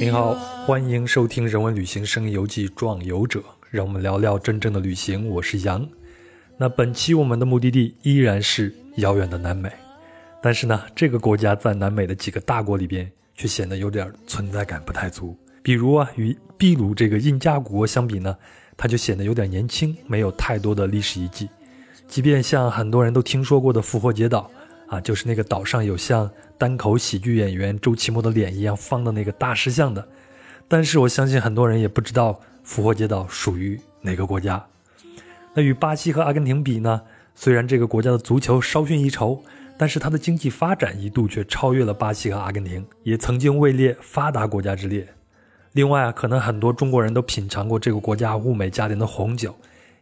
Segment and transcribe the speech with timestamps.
[0.00, 0.32] 您好，
[0.64, 3.40] 欢迎收听《人文旅行声音游记·壮游者》，
[3.70, 5.28] 让我们聊聊真正的旅行。
[5.28, 5.86] 我是杨。
[6.56, 9.70] 那本期我们的目的地依然是遥远的南美，
[10.40, 15.36] 但是呢，这个国家在南美的几个大国里边却显得有点存在感不太足。
[15.62, 18.34] 比如啊，与秘鲁这个印加国相比呢，
[18.78, 21.50] 它就显得有点年轻，没有太多的历史遗迹。
[22.08, 24.50] 即便像很多人都听说过的复活节岛。
[24.92, 30.06] 啊，就是那个岛上有像单口喜剧演员周奇墨的脸一样方的那个大石像的，
[30.68, 34.62] 但是我相信很多人也不知道复活节岛属于哪个国家。
[35.54, 37.00] 那与巴西和阿根廷比呢？
[37.34, 39.42] 虽然这个国家的足球稍逊一筹，
[39.78, 45.08] 但是它的经济发展一度却超越了巴西和阿根廷，也曾经位列发达国家之列。
[45.72, 49.54] 另外啊，可能很多中国人都品尝过这个国家物美价廉的红酒，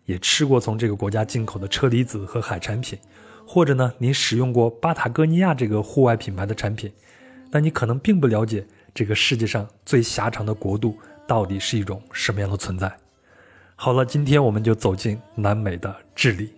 [0.07, 2.99] 也吃过从这个国家进口的车厘子和海产品。
[3.53, 6.89] 或者呢，您使用过巴塔哥尼亚这个户外品牌的产品，
[7.51, 12.97] 但你可能并不了解这个世界上最狭长的国度到底是一种什么样的存在。
[13.75, 16.53] 好了，今天我们就走进南美的智利。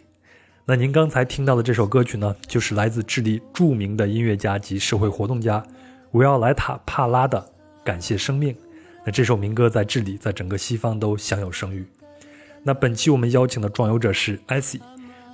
[0.67, 5.65] 那您刚才听到的这首歌曲呢，就是来自智利著名的音乐家及社会活动家
[6.11, 7.41] 维奥莱塔·帕拉的
[7.83, 8.53] 《感谢生命》。
[9.03, 11.87] 那这首民歌在智利，在整个西方都享有声誉。
[12.63, 14.79] 那本期我们邀请的壮游者是艾希。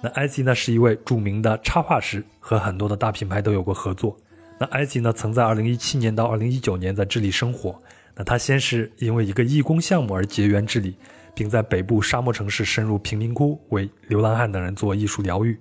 [0.01, 4.17] 那艾希呢是一位著名的插画师，和很多的大品牌都有过合作。
[4.59, 7.81] 那艾希呢曾在2017年到2019年在智利生活。
[8.15, 10.97] 那他先是因为一个义工项目而结缘智利，
[11.35, 15.57] 并在北部沙漠城市深入贫民窟，为流浪汉等人做艺术疗愈。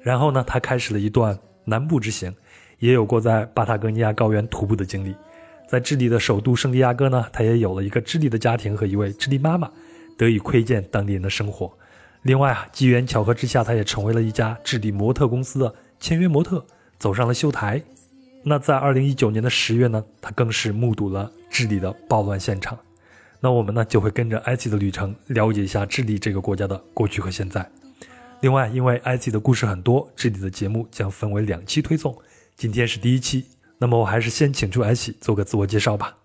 [0.00, 2.34] 然后呢，他开始了一段南部之行，
[2.80, 5.14] 也有过在巴塔哥尼亚高原徒步的经历。
[5.68, 9.70] 在智利的首都圣地亚哥呢，他也有了一个智利的家庭和一位智利妈妈，
[10.18, 11.72] 得以窥见当地人的生活。
[12.22, 16.64] 另外啊，机缘巧合之下，他也成为了一家智利模特公司的签约模特，
[16.96, 17.82] 走上了秀台。
[18.44, 22.78] 那在二零一九年的十月呢，他更是目睹了智利的暴乱现场。
[23.40, 27.68] 那我们呢，就会跟着艾希的旅程，了解一下智利这个国家的过去和现在。
[28.40, 32.16] 另外，因为艾希的故事很多，智利的节目将分为两期推送。
[32.54, 33.46] 今天是第一期，
[33.78, 36.16] 那么我还是先请出艾希做个自我介绍吧。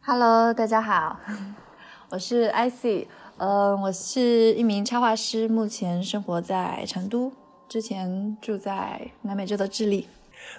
[0.00, 1.20] Hello，大家好，
[2.10, 3.06] 我是艾希。
[3.36, 7.32] 呃，我是一名插画师，目前生活在成都，
[7.68, 10.06] 之前住在南美洲的智利。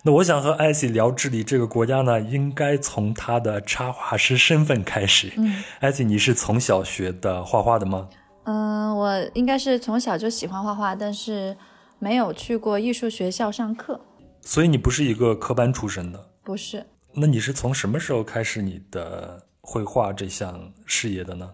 [0.04, 5.32] 那我想和艾希聊智利这个国家呢，应该从他的插画师身份开始。
[5.38, 8.10] 嗯，艾希，你是从小学的画画的吗？
[8.44, 11.56] 嗯，我应该是从小就喜欢画画，但是
[11.98, 14.02] 没有去过艺术学校上课。
[14.42, 16.20] 所以你不是一个科班出身的？
[16.44, 16.86] 不是。
[17.14, 21.50] 那你是从什么时候开始你的绘画这项事业的呢？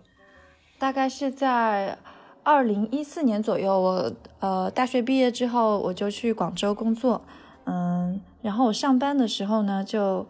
[0.81, 1.95] 大概是在
[2.41, 7.21] 二零一四年左右，我呃大学毕业之后，我就去广州工作，
[7.65, 10.25] 嗯，然后我上班的时候呢，就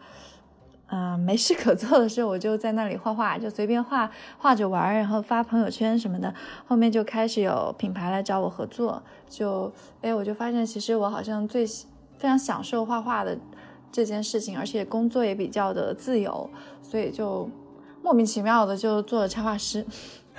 [0.88, 6.34] 啊没事可做的时候，我就在那里画画，就随便画画着玩，然后发朋友圈什么的。
[6.68, 13.38] 后面就开始有品牌来找我合作，就哎我就发现，其实我好像最非常享受画画的
[13.90, 16.50] 这件事情，而且工作也比较的自由，
[16.82, 17.50] 所以就
[18.04, 19.86] 莫名其妙的就做了插画师。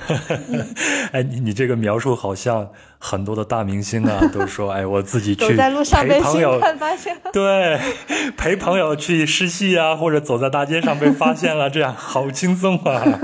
[1.12, 2.68] 哎，你你这个描述好像
[2.98, 7.78] 很多的大明星啊，都说哎，我自己 去陪朋友，发现对，
[8.36, 13.20] 陪朋友去试戏啊，或者走在大街上被发现了，这样好轻松啊。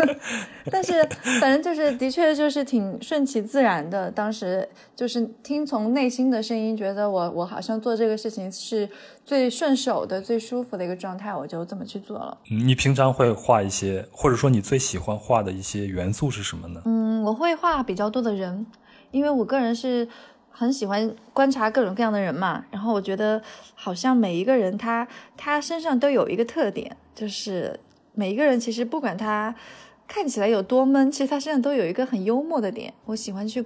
[0.70, 0.92] 但是
[1.40, 8.88] 反正就是的确就是挺顺其自然的，当时就是听从内心的声音，觉得我我好像做这个事情是
[9.24, 12.36] 最顺手的、最舒服的一个状态，我就这么去做了。
[12.50, 16.82] 你平常会画一些，或者说你最喜欢画的一些元素是什么呢？
[16.84, 18.66] 嗯，我会画比较多的人，
[19.10, 20.06] 因为我个人是
[20.50, 22.64] 很喜欢观察各种各样的人嘛。
[22.70, 23.40] 然后我觉得
[23.74, 25.06] 好像每一个人他
[25.36, 27.78] 他身上都有一个特点，就是
[28.14, 29.54] 每一个人其实不管他。
[30.08, 32.92] 看起来有多闷，其实他身上都有一个很幽默的点。
[33.04, 33.64] 我喜欢去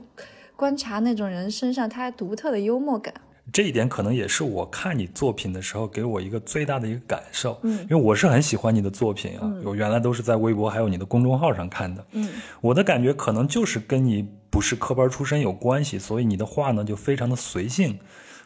[0.56, 3.14] 观察那种人身上他独特的幽默感。
[3.52, 7.58] 这一点可能也是我看你作品的时候给我一个最大的一个感受。
[7.62, 12.04] 嗯，因为我是很喜欢你的作品啊，我原来都是在微博还有你的公众号上看的。
[12.12, 12.28] 嗯，
[12.60, 17.98] 我的感觉可能就是跟你不是科班出身有关系，所以你的画呢就非常的随性，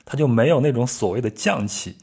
[0.05, 1.97] 它就没有那种所谓的匠气。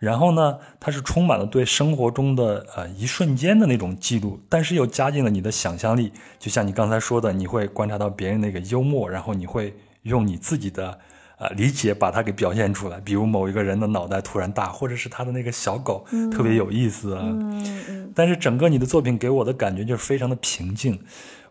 [0.00, 6.10] 然后呢，它是充满了对生活中的呃一瞬间的那种记录，但是又加进了你的想象力。
[6.38, 10.98] 就像你刚才说的，你会观察到别人那个幽默，然后你会用你自己的
[11.36, 12.98] 呃理解把它给表现出来。
[13.00, 17.20] 比如某一个人的脑袋突然大，或者是他的那个小狗特别有意思啊。
[17.22, 20.98] 嗯嗯但是整个你的作品给我的感觉就是非常的平静。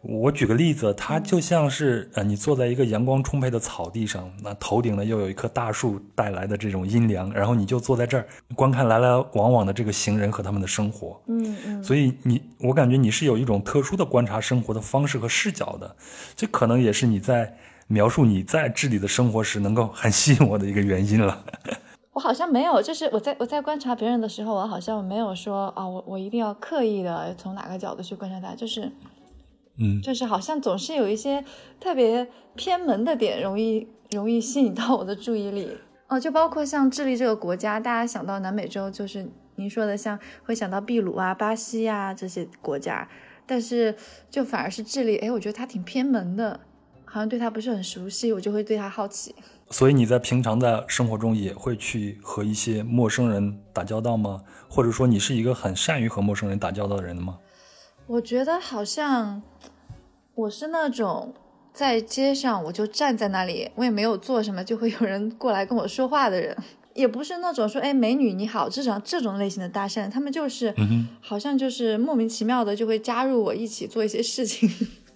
[0.01, 8.25] 我举个例子，它就像是呃，你坐在一个阳光充沛的草地上，那头顶呢又有一棵大树带来的这种阴凉，然后你就坐在这儿
[8.55, 11.21] 观看来来往往的这个行人和他们的生活。
[11.27, 15.93] 嗯嗯，所以你，我感觉你是有一种特殊的观察生活的方式和视角的，
[16.33, 17.53] 这可能也是你在
[17.87, 21.43] 描述你在智利的生活时能够很吸引我的一个原因了。
[22.13, 28.89] 我好像没有，就是我在我在观察别人的时候，我好像没有说啊，我我一定要刻意的从哪个角度去观察他，就是。
[29.79, 31.43] 嗯，就是好像总是有一些
[31.79, 35.69] 特别偏门的点，容易容易吸引到我的注意力。
[36.07, 43.07] 哦，就包括像智利这个国家，大家想到南美洲，就是您说的像会想到秘鲁啊、巴西啊这些国家，
[43.45, 43.95] 但是
[44.29, 46.59] 就反而是智利，哎，我觉得它挺偏门的，
[47.05, 49.35] 好像对它不是很熟悉，我就会对它好奇。
[49.69, 54.41] 所以你在平常的生活中也会去和一些陌生人打交道吗？
[54.67, 57.37] 或者说你是一个很善于和陌生人打交道的人吗？
[58.09, 59.39] 我觉得好像
[60.33, 61.31] 我是那种
[61.71, 66.57] 在街上我就站在那里，我也没有做什么，就会有人过来跟我说话的人，
[66.95, 70.73] 也不是那种说哎美女你好这种这种类型的搭讪，他们就是
[71.21, 74.67] 好像就是莫名其妙的就会加入我一起做一些事情，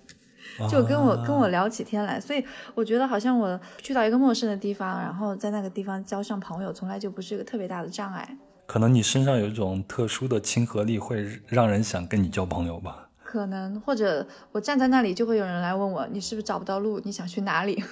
[0.69, 2.45] 就跟我跟我聊起天来，所以
[2.75, 8.37] 我觉得好像我去到一个陌生的地方，然后在那个地方交上朋友，从来就不是一个特别大的障碍。
[8.65, 12.99] 可能你身上有一种特殊的亲和力，会让人想跟你交朋友吧？
[13.23, 17.01] 可能，或者我站在那里，就会有人来问我，你是不是找不到路？
[17.03, 17.81] 你想去哪里？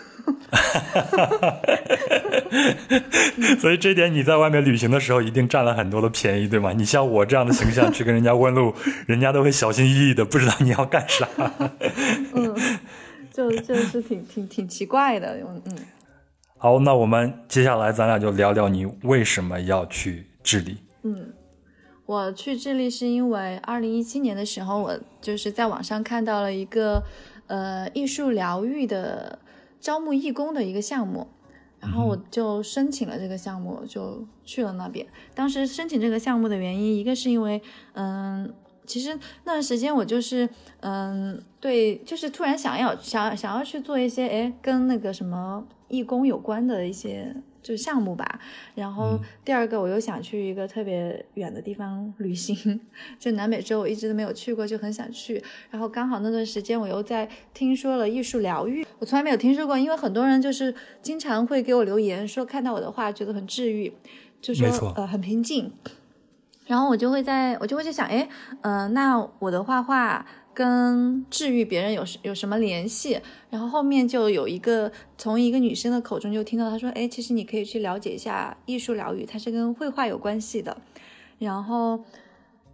[3.59, 6.73] 所以这点你在外面旅行的时候，一定占了很多的便宜，对吗？
[6.73, 8.71] 你像我这样的形象去跟人家问路，
[9.07, 11.27] 人家都会小心翼翼的，不知道你要干啥。
[12.35, 12.55] 嗯，
[13.33, 15.75] 就就是挺挺挺奇怪的，嗯嗯。
[16.59, 20.77] 好，那我们接下来咱俩就聊聊你为什么要去智利。
[21.03, 21.33] 嗯，
[22.05, 27.03] 我去智利是因为二零一七年的时候，我就是在网上看到了一个
[27.47, 29.39] 呃艺术疗愈的
[29.79, 31.27] 招募义工的一个项目，
[31.79, 35.05] 然后我就申请了这个项目，就去了那边。
[35.33, 37.61] 当时申请这个项目的原因，一个是因为
[37.93, 38.53] 嗯。
[38.83, 39.13] 其实
[39.45, 40.49] 那段时间我就是，
[40.81, 48.39] 嗯，对，就是突然想要想想要去做一些，哎，跟那个什么义工有关的一些就项目吧。
[48.75, 52.79] 然后第二个，我又想去一个特别远的地方旅行，
[53.19, 55.43] 就南美洲，我一直都没有去过，就很想去。
[55.69, 63.93] 然后刚好那段时间我又在听说了艺术疗愈，我从来没有听说过，因为很多人就是经常会给我留言说看到我的画觉得很治愈，
[64.41, 65.71] 就说呃很平静。
[66.67, 68.29] 然后我就会在，我就会去想，哎，
[68.61, 73.19] 嗯，那我的画画跟治愈别人有有什么联系？
[73.49, 80.75] 然后后面就有一个从一个女生的口中就听到，她说，哎，其实你可以去了解一下艺术疗愈，它是跟绘画有关系的。
[81.39, 82.03] 然后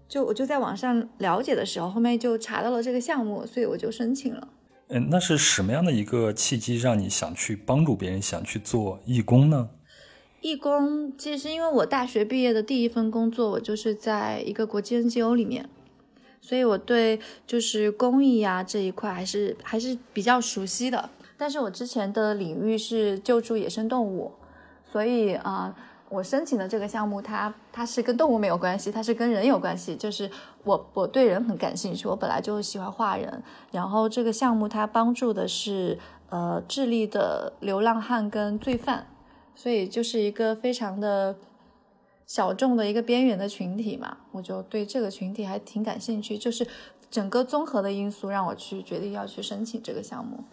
[0.10, 4.48] 就我就在网上了解的时候，后面就查到了这个项目，所以我就申请了。
[4.90, 9.70] 嗯，那是什么样的一个契机让你想去帮助别人，想去做义工呢？
[10.40, 15.68] 义工其实因为我大学毕业的第一份工作，我就是在一个国际 NGO 里面，
[16.48, 21.10] 所以我对就是公益呀这一块还是还是比较熟悉的。
[21.38, 24.32] 但是我之前的领域是救助野生动物，
[24.90, 25.76] 所以啊，
[26.08, 29.94] 我申请的这个项目，它它是跟动物没有关系，它是跟人有关系。
[29.98, 30.32] 就是
[30.64, 36.00] 我我对人很感兴趣，我本来就喜欢画人，然后这个项目它帮助的是
[36.30, 39.06] 呃智利的流浪汉跟罪犯。
[39.54, 41.36] 所以就是一个非常的
[42.28, 46.38] 小众的一个边缘的群体嘛，我就对这个群体还挺感兴趣。
[46.38, 46.68] 就是
[47.10, 50.44] 整个综合的因素让我去决定要去申请这个项目。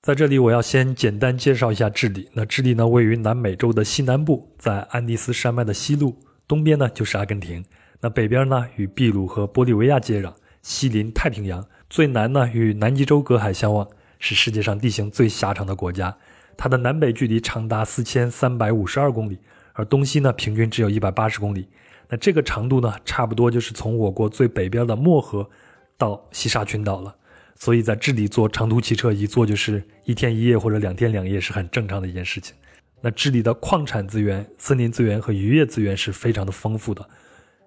[0.00, 2.28] 在这里，我要先简单介绍一下智利。
[2.32, 6.14] 那智利呢，位于南美洲的西南部，在安第斯山脉的西麓，
[6.48, 7.62] 东边呢就是阿根廷，
[8.00, 10.32] 那北边呢与秘鲁和玻利维亚接壤，
[10.62, 13.86] 西临太平洋，最南呢与南极洲隔海相望。
[14.18, 16.16] 是世界上地形最狭长的国家，
[16.56, 19.38] 它的南北距离长达四千三百五十二公里，
[19.72, 21.68] 而东西呢平均只有一百八十公里。
[22.08, 25.48] 那这个长度呢，差不多就是从我国最北边的漠河
[25.96, 27.14] 到西沙群岛了。
[27.56, 32.54] 所以在智利坐长途汽车，一坐就是一天一夜或者两天两夜是很正常的一件事情。
[33.00, 37.08] 那智利的矿产资源、森林资源和渔业资源是非常的丰富的，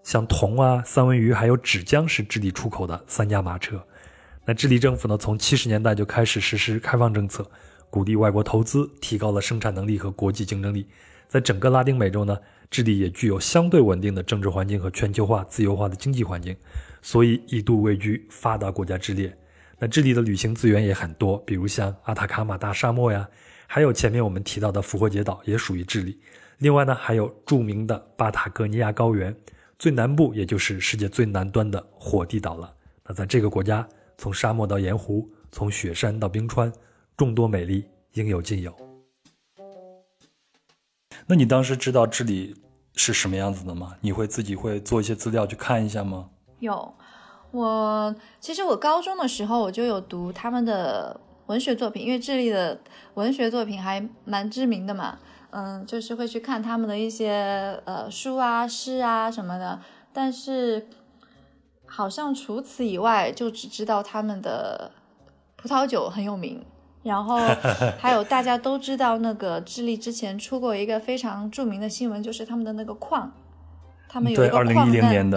[0.04, 3.82] 像铜啊、三文鱼还有纸浆是智利出口的三驾马车。
[4.46, 7.50] 那智利政府呢，从七十年代就开始实施开放政策，
[7.90, 10.88] 鼓励外国投资，提高了生产能力和国际竞争力。
[11.28, 12.38] 在整个拉丁美洲呢，
[12.70, 16.56] 智利也具有相对稳定的政治环境和全球化、自由化的经济环境，
[17.02, 19.36] 所以一度位居发达国家之列。
[19.78, 23.28] 那智利的旅行资源也很多，比如像阿塔卡马大沙漠呀，
[23.68, 26.18] 还有前面我们提到的复活节岛也属于智利。
[26.60, 29.36] 另外呢，还有著名的巴塔哥尼亚高原，
[29.78, 32.74] 最南部也就是世界最南端的火地岛了。
[33.06, 36.72] 那在这个国家，从沙漠到盐湖，从雪山到冰川，
[37.18, 37.84] 众多美丽
[38.14, 38.74] 应有尽有。
[41.26, 42.56] 那你当时知道智利
[42.94, 43.98] 是什么样子的吗？
[44.00, 46.30] 你会自己会做一些资料去看一下吗？
[46.60, 46.94] 有。
[47.52, 52.80] 我其实我高中的时候我就有读他们的文学作品，因为智利的
[53.16, 55.18] 文学作品还蛮知名的嘛，
[55.50, 59.82] 嗯，就是会去看他们的一些呃书啊、诗啊什么的。
[60.14, 60.88] 但是
[61.86, 64.92] 好像除此以外，就只知道他们的
[65.56, 66.66] 葡萄酒很有名，
[67.08, 67.40] 然后
[67.98, 73.32] 还有大家都知道那个智利之前出过一个非常著名的新闻，就是他们的那个矿。
[74.10, 75.30] 他们有一个矿难，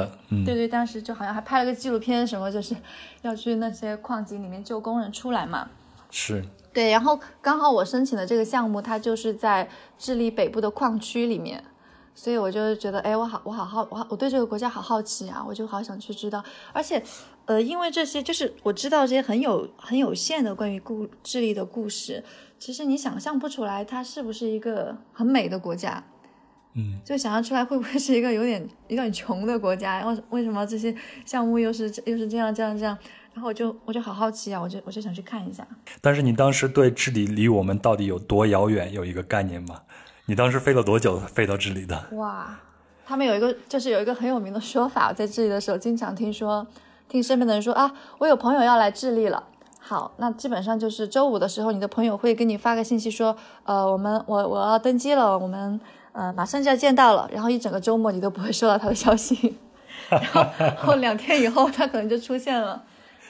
[0.44, 2.76] 对对，当时就好像还拍了个纪录片，什么就是
[3.22, 5.68] 要去那些矿井里面救工人出来嘛。
[6.10, 6.44] 是。
[6.72, 11.64] 对，然后刚好我申请的这个项目，它就是在智利北部的矿区里面，
[12.14, 16.44] 所以我就觉得，哎，我好，我好好，我我对这个国家好好奇啊，我就好想去知道。
[16.72, 17.02] 而且，
[17.46, 22.22] 呃，因为这些就是我知道这些很有很有限的关于故智利的故事，
[22.58, 26.04] 其实你想象不出来它是不是一个很美的国家。
[26.74, 29.98] 嗯，就想象出来会不会是一个有点 有点穷的国家？
[29.98, 32.96] 然后为什么这些项目又是又是这样这样这样？
[33.32, 35.66] 然后我就我就好好奇啊，我就我就想去看一下。
[36.00, 39.80] 但是你当时对智利离我们到底有多遥远有一个概念吗？
[40.30, 42.00] 你当时飞了多久飞到智利的？
[42.12, 42.56] 哇，
[43.04, 46.64] 他们有一个就是有一个很有名的说法，在智利的时候经常听说，
[47.08, 49.42] 听身边的人说啊，我有朋友要来智利了。
[49.80, 55.80] 好，那基本上就是周五的时候，你的朋友会给你发个信息说，呃，我们我我要登机了，我们。
[56.12, 59.56] 呃，马上就要见到了，然后一整个周末你都不会收到他的消息，
[60.08, 62.82] 然后两天以后他可能就出现了，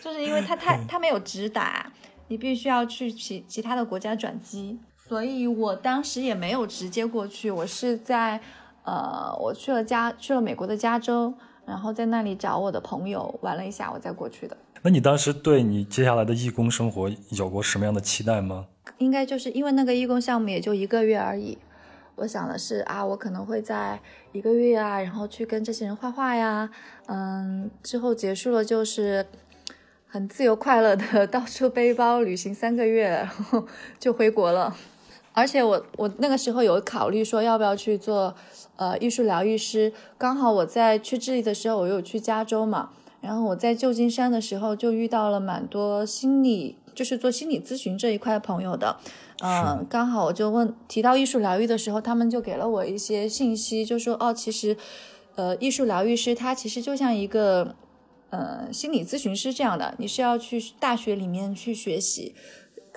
[0.03, 1.93] 就是因为他他他没有直达，
[2.29, 4.79] 你必须要去其其他的国家转机，
[5.11, 8.41] 所以我当时也没有直接过去，我是在
[8.85, 11.35] 呃我去了加去了美国的加州，
[11.67, 14.57] 然后在那里找我的朋友玩了一下，我再过去的。
[14.83, 18.67] 那你当时对你接下来的义工生活有过什么样的期待吗？
[18.99, 21.59] 应该就是因为那个义工项目也就一个月而已。
[22.15, 24.01] 我想的是啊，我可能会在
[24.31, 26.71] 一个月啊，然后去跟这些人画画呀，
[27.07, 29.27] 嗯，之后结束了就是
[30.07, 33.67] 很自由快乐的 到处背包旅行三个月，然后
[33.99, 34.77] 就回国了。
[35.33, 38.35] 而且我我那个时候有考虑说要不要去做
[38.77, 48.97] 呃艺术疗愈师，刚好我在去智利的时候，我有去加州嘛，然后我在旧金山的时候就遇到了蛮多心理，就是做心理咨询这一块的朋友的。
[49.43, 54.77] 嗯，刚好我就问提到艺术疗愈的时候，他们就给了我一些信息，就说哦，其实，
[55.37, 57.75] 呃，艺术疗愈师他其实就像一个，
[58.29, 62.35] 呃，心理咨询师这样的，你是要去大学里面去学习，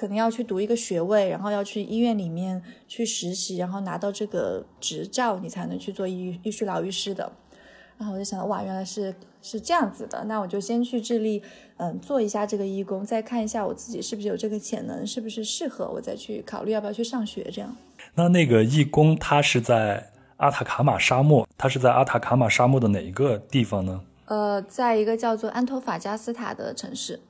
[0.04, 7.32] 可能要去读一个学位，然后要去医院里面去实习，然后拿到这个执照，你才能去做医医术疗愈师的。
[7.98, 11.42] 然后我就想到，哇，原来是是这样子的，那我就先去智利，
[11.78, 17.50] 嗯，做一下这个义工，再看一下我自己是不是有这个潜能，是不是适合，我再去考虑要不要去上学。
[17.50, 17.74] 这样。
[18.14, 24.02] 那那个义工他是在阿塔卡马沙漠，他是在阿塔卡马沙漠的哪一个地方呢？
[24.26, 27.22] 呃，在一个叫做安托法加斯塔的城市，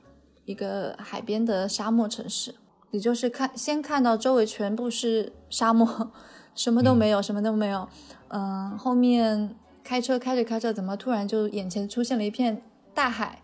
[0.44, 2.56] 一个海边的沙漠城市。
[2.94, 6.12] 你就是看，先看到周围全部是沙漠，
[6.54, 7.88] 什么都没有，什么都没有。
[8.28, 9.56] 嗯，后面。
[9.82, 12.62] 开车开着开着，怎么突然就眼前出现了一片
[12.94, 13.42] 大海？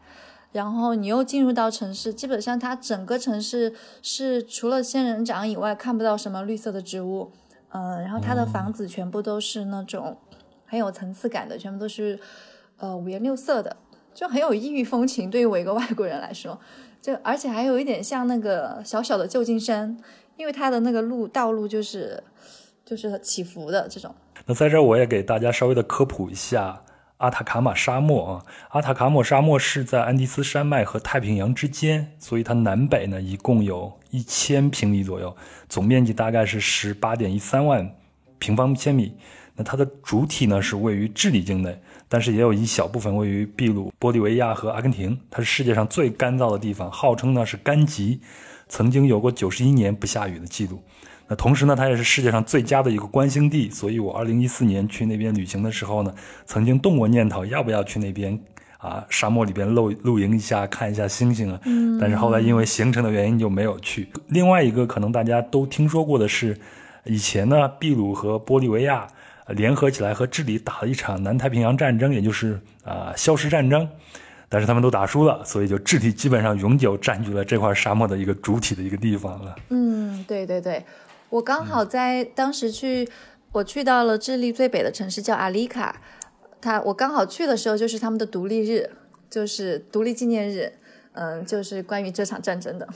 [0.52, 7.30] 然后你又进入到城市，基本上它整个城市是除了仙人掌以外看不到什么绿色的植物。
[7.72, 10.16] 嗯，然后它的房子全部都是那种
[10.64, 12.18] 很有层次感的，全部都是
[12.78, 13.76] 呃五颜六色的，
[14.14, 15.28] 就很有异域风情。
[15.30, 16.58] 对于我一个外国人来说，
[17.00, 19.96] 就而且还有一点像那个小小的旧金山，
[20.36, 22.22] 因为它的那个路道路就是
[22.84, 24.14] 就是起伏的这种。
[24.46, 26.82] 那在这儿我也给大家稍微的科普一下
[27.18, 35.36] 阿塔卡马沙漠啊，阿塔卡马沙漠是在安第斯山脉和太平洋之间，所以它南北呢一共有一千平米左右，
[35.68, 37.94] 总面积大概是十八点一三万
[38.38, 39.16] 平方千米。
[39.54, 41.78] 那它的主体呢是位于智利境内，
[42.12, 45.16] 但是也有一小部分位于秘鲁、玻利维亚和阿根廷。
[45.30, 48.20] 它是世界上最干燥的地方，号称呢是干极，
[48.68, 50.82] 曾经有过九十一年不下雨的记录。
[51.28, 56.12] 那同时呢，它也是世界上最佳的一个观星地，所以我二零一四年去那边旅行的时候呢，
[56.44, 58.36] 曾经动过念头要不要去那边
[58.78, 61.60] 啊沙漠里边露露营一下，看一下星星啊。
[61.66, 61.96] 嗯。
[62.00, 64.08] 但是后来因为行程的原因就没有去。
[64.26, 66.58] 另外一个可能大家都听说过的是，
[67.04, 69.06] 以前呢，秘鲁和玻利维亚
[69.52, 73.88] 联合起来和智利打了一场南太平洋战争，也就是啊消失战争，
[74.48, 79.56] 但是他们都打输了，所以就智利基本上永久占据了这块沙漠的一个主体的一个地方了。
[79.68, 80.84] 嗯，对对对，
[81.28, 83.08] 我刚好在当时去，
[83.52, 86.00] 我去到了智利最北的城市叫阿里卡，
[86.60, 88.90] 他我刚好去的时候就是他们的独立日，
[89.28, 90.74] 就是独立纪念日。
[91.20, 92.88] 嗯，就是关于这场战争的。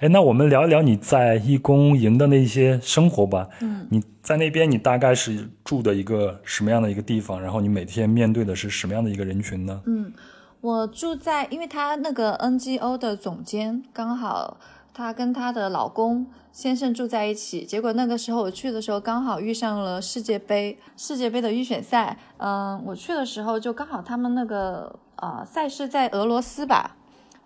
[0.00, 3.48] 哎，那我们聊一聊你在义工营的那些生活吧。
[3.60, 7.40] 嗯，你在那边，你大概是住的一个什么样的一个地方？
[7.40, 9.80] 然后你每天面对的是什么样的一个人群呢？
[9.86, 10.12] 嗯，
[10.60, 14.58] 我住在，因为他那个 NGO 的总监刚好
[14.92, 22.18] 他跟他的老公先生住在一起，结果那个时候我去的时候刚好遇上了世界杯，世界杯的预选赛。
[22.38, 26.96] 嗯，我去的时候就刚好他们那个呃赛事在俄罗斯吧。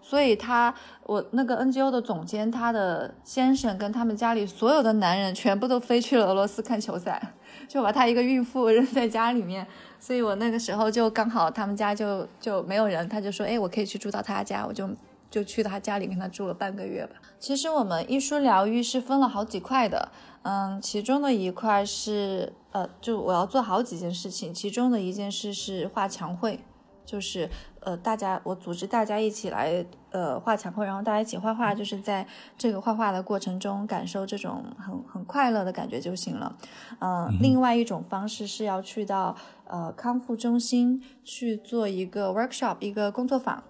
[0.07, 0.73] 所以他，
[1.05, 7.33] 我那个 NGO 的总监，他的先生跟他们家里所有的男人全部都飞去了俄罗斯看球赛，
[7.67, 9.67] 就把他一个孕妇扔在家里面。
[9.99, 14.87] 所以我那个时候就刚好他们家就就没有人，他就说，哎，我可以去住到他家，我就
[15.31, 17.17] 就去他家里跟他住了半个月吧。
[17.39, 20.11] 其实我们艺术疗愈是分了好几块的，
[20.43, 26.61] 嗯，其中的一块是，呃，就我要做好几件事情，其中的一件事是画墙绘，
[27.07, 27.49] 就是。
[27.85, 32.27] 呃，大家我组织大家一起来，呃，画墙绘，然后大家一起画画，就是在
[32.57, 36.57] 这个画画的过程中感受这种很很快乐的感觉就行了。
[37.01, 39.37] 嗯，另外一种方式是要去到
[39.67, 43.63] 呃康复中心去做一个 workshop，一个工作坊，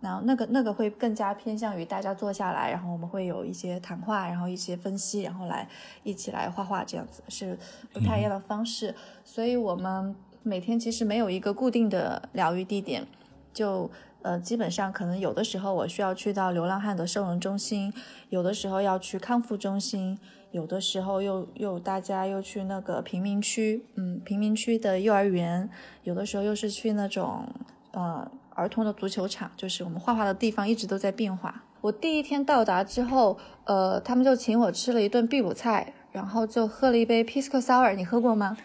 [0.00, 5.68] 然后那个那个会更加偏向于大家坐下来，然后我们会有一些谈话，然后一些分析，然后来
[6.04, 7.58] 一起来画画，这样子是
[7.92, 8.94] 不太一样的方式。
[9.24, 13.04] 所以我们每天其实没有一个固定的疗愈地点。
[13.52, 13.90] 就
[14.22, 17.92] 呃，基本上可能有的时候我需要去到流浪汉的收容中心，
[18.30, 20.18] 有的时候要去康复中心，
[20.50, 25.70] 有的时候又又大家又去那个贫民区，嗯，贫民区的幼儿园，
[26.02, 27.46] 有的时候又是去那种
[27.92, 31.62] 呃儿童的足球场，就是我们画画的地方一直都在变化。
[31.80, 38.56] 我第一天到达之后，呃，他们就请我吃了一顿秘鲁菜，然后就喝了一杯 Pisco Sour，你喝过吗？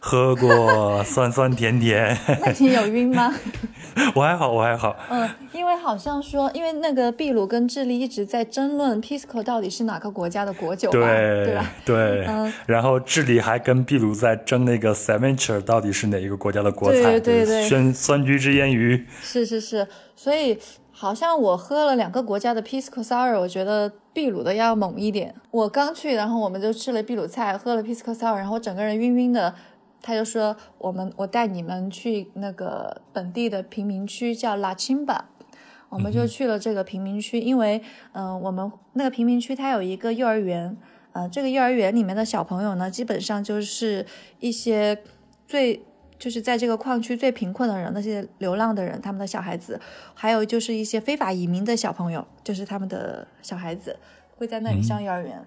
[0.00, 3.34] 喝过酸酸甜甜， 那你有晕吗？
[4.14, 4.96] 我还好，我还好。
[5.10, 11.02] 嗯，因为好像说，因为那个秘鲁跟智利一直在争论 Pisco 到底是哪个国家的国酒，对
[11.46, 11.72] 对吧？
[11.84, 12.24] 对。
[12.28, 12.52] 嗯。
[12.66, 17.18] 然后智利还跟秘鲁在争那个 s a v a n c h e 到底是哪一个国家的国菜？
[17.18, 17.68] 对对对。
[17.68, 19.04] 酸酸橘之腌鱼。
[19.20, 20.56] 是是是，所以
[20.92, 25.34] 好像我喝了两个国家的 Pisco Sour，我觉得秘鲁的要猛一点。
[25.50, 29.52] 我刚去，然后我们就吃了秘鲁菜，喝了 Pisco Sour，然后我整个人晕晕的。
[30.08, 35.28] 他就说：“我们我带你们去那个本地的贫民区，叫拉钦巴。
[35.90, 40.74] 我们就去了这个贫民区，因为嗯，我们那个贫民区它有一个幼儿园，
[41.12, 44.06] 呃，这个幼儿园里面的小朋友呢，基本上就是
[44.40, 44.98] 一些
[45.46, 45.84] 最
[46.18, 49.78] 就是在这个矿区最贫困的人，那些流浪的人，他们的小孩子，
[50.14, 53.98] 还有就是一些非法移民的小朋友，就是他们的小孩子
[54.38, 55.44] 会在那里上幼儿园。”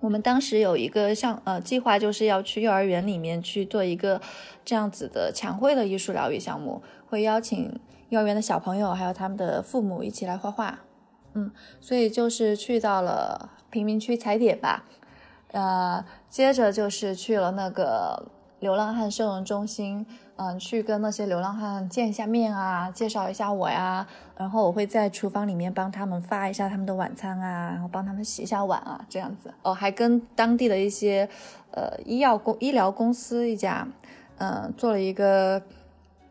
[0.00, 4.20] 我们当时有一个像呃计划，就是要去幼儿园里面去做一个
[4.64, 10.80] 这样子的墙绘的艺术疗愈项目，会邀请幼儿园的小朋友还有他们的父母一起来画画。
[11.34, 14.84] 嗯，所以就是去到了贫民区踩点吧，
[15.52, 20.06] 呃，接着就是去了那个流浪汉收容中心。
[20.42, 24.06] 嗯，去跟那些流浪汉见一下面啊，介绍一下我呀，
[24.38, 29.52] 然后我会在厨房里面帮他们发一下他们的晚餐啊，然后帮他们洗一下碗啊，这样子。
[29.60, 31.28] 哦，还跟当地的一些
[31.72, 33.86] 呃医药公医疗公司一家，
[34.38, 35.60] 嗯，做了一个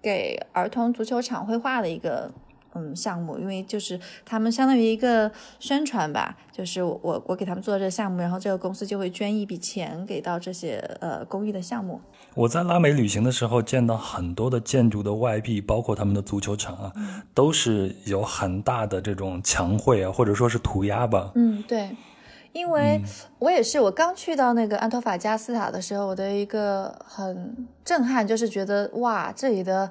[0.02, 2.32] 给儿童足球场绘画的一个。
[2.76, 12.00] 嗯，项目，因为就是他们相当于一个宣传吧，就是我我给他们做这个项目，然后这个公司就会捐一笔钱给到这些呃公益的项目。
[12.36, 16.94] 我在拉美旅行的时候见到很多的建筑的外壁，包括他们的足球场啊，
[17.34, 21.32] 都是有很大的这种墙绘啊，或者说是涂鸦吧。
[21.34, 21.90] 嗯，对，
[22.54, 23.02] 因为
[23.40, 29.90] 我也是，我刚去到那个安托法加斯塔的时候，我的一个很震撼，就是觉得哇，这里的。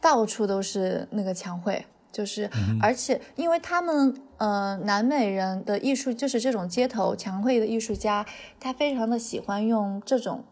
[0.00, 2.48] 到处都是那个墙绘，就是，
[2.80, 8.24] 而且因为他们，呃，南美人的艺术就是这种街头墙绘的艺术家，
[8.60, 10.44] 他非常的喜欢用这种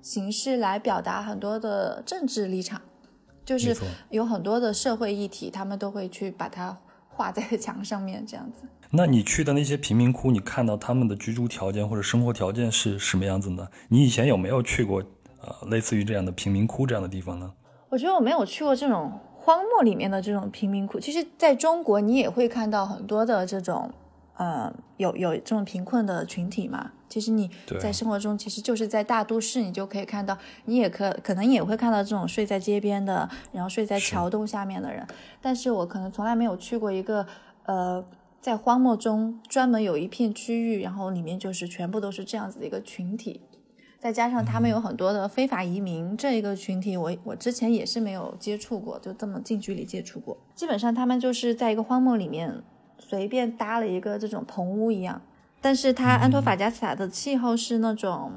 [0.00, 2.80] 形式来表达很多的政治立场，
[3.44, 3.76] 就是
[4.10, 8.68] 有很多的社会议题，他们都会去把它画在墙上面这样子。
[8.90, 13.66] 那你去的那些贫民窟，你看到他们的居住条件或者生活条件是什么样子呢？
[13.88, 15.02] 你以前有没有去过，
[15.40, 17.52] 呃，类似于这样的贫民窟这样的地方呢？
[17.88, 20.98] 我觉得我没有去过这种荒漠里面的这种贫民窟。
[20.98, 23.90] 其实，在中国你也会看到很多的这种，
[24.36, 26.92] 呃，有有这种贫困的群体嘛。
[27.08, 27.48] 其实你
[27.80, 35.06] 在生活中，其实就是在大都市，你就可以看到，你也可可能也会看到这种睡在街边的，然后睡在桥洞下面的人。
[35.40, 37.24] 但是我可能从来没有去过一个，
[37.66, 38.04] 呃，
[38.40, 43.40] 在荒漠中专门有一片区域，然后里面就是全部都是这样子的一个群体。
[44.06, 50.38] 再加上他们有很多的非法移民，这一个群体我我之前也是没有接触过，就这么近距离接触过。
[50.54, 52.62] 基本上他们就是在一个荒漠里面
[53.00, 55.20] 随便搭了一个这种棚屋一样。
[55.60, 58.30] 但是它安托法加斯塔的气候是那种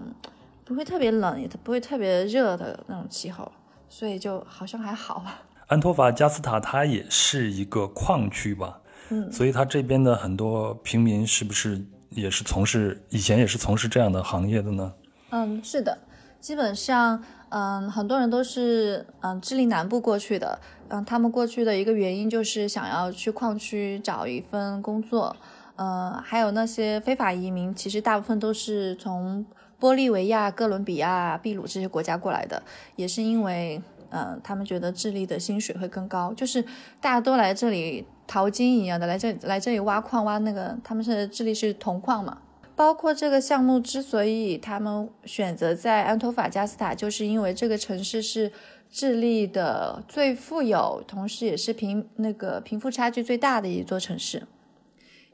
[0.65, 3.51] 不会特别冷，也不会特别热的那种气候，
[3.87, 5.39] 所以就好像还好吧。
[5.67, 8.79] 安托法加斯塔它也是一个矿区吧？
[9.09, 11.79] 嗯，所以它这边的很多平民是不是
[12.09, 14.91] 也是从事以前也是从事这样的行业的呢？
[15.31, 15.97] 嗯，是的，
[16.39, 25.35] 基本上，嗯，很多人都是嗯智利南部过去的，嗯，他们过去的一个原因就是想要去矿区找一份工作。
[25.75, 29.45] 呃，还有那些非法移民，其实大部分都是从
[29.79, 32.61] 玻利维亚、哥伦比亚、秘鲁这些国家过来的，
[32.97, 36.61] 也是因为，嗯，他们觉得智利的薪水会更高，就是
[36.99, 42.39] 大家都来这里淘金一样的，来这来这里挖矿挖那个，他们是智利是铜矿嘛。
[42.79, 48.53] 包括这个项目之所以他们选择在安托法加斯塔，就是因为这个城市是
[48.89, 54.43] 智利的最富有，同时也是贫那个贫富差距最大的一座城市。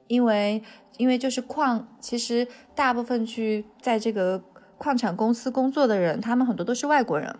[0.08, 0.64] 因为，
[0.98, 4.42] 因为就是矿，其实大部分去在这个
[4.80, 7.36] 矿产公司工作的人，他们很多都是外国人。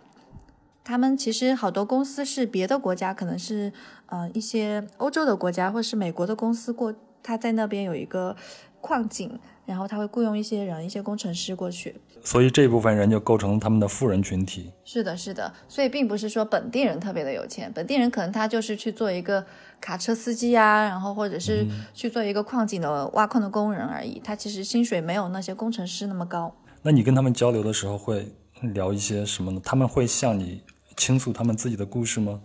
[0.84, 3.72] 他们其实好多公司是别的国家，可能是
[4.06, 8.36] 呃一些欧洲的国家，或是美国的公司过，他在那边有一个
[8.80, 9.40] 矿井。
[9.66, 14.72] 然后他会雇佣一些人，一些工程师过去，所以这部分人就构成他们的富人群体。
[14.84, 19.44] 是的，是的，所以并不是说本地人特别的有钱，本地人可能他就是去做一个
[19.80, 26.54] 卡车司机啊，然后或者是去做一个矿井的挖矿的工人而已，他其实薪水没有那些工程师那么高。
[26.82, 29.60] 那你跟他们交流的时候会聊一些什么呢？
[29.64, 30.62] 他们会向你
[30.96, 32.40] 倾诉他们自己的故事吗？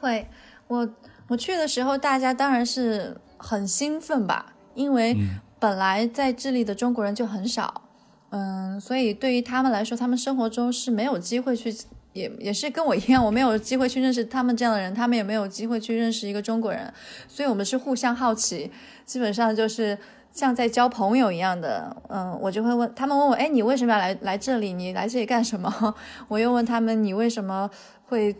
[0.00, 0.26] 会，
[0.66, 0.88] 我
[1.28, 5.16] 我去的时候，大家当然是很兴奋吧，因为。
[5.58, 7.82] 本来在智利的中国人就很少，
[8.30, 11.74] 嗯，所以对于他们来说，他们生活中是没有机会去，
[12.12, 16.92] 也也是跟我一样，我没有机会去认识他们这样的人，他们也没有机会去认识一个中国人，
[17.26, 18.70] 所以我们是互相好奇，
[19.04, 19.98] 基本上就是
[20.32, 24.72] 像在交朋友一样的，嗯，我就会问他们问我，哎，你为什么要来来这里？
[24.74, 25.94] 你来这里干什么？
[26.28, 27.70] 我又问他们，你为什么
[28.06, 28.36] 会？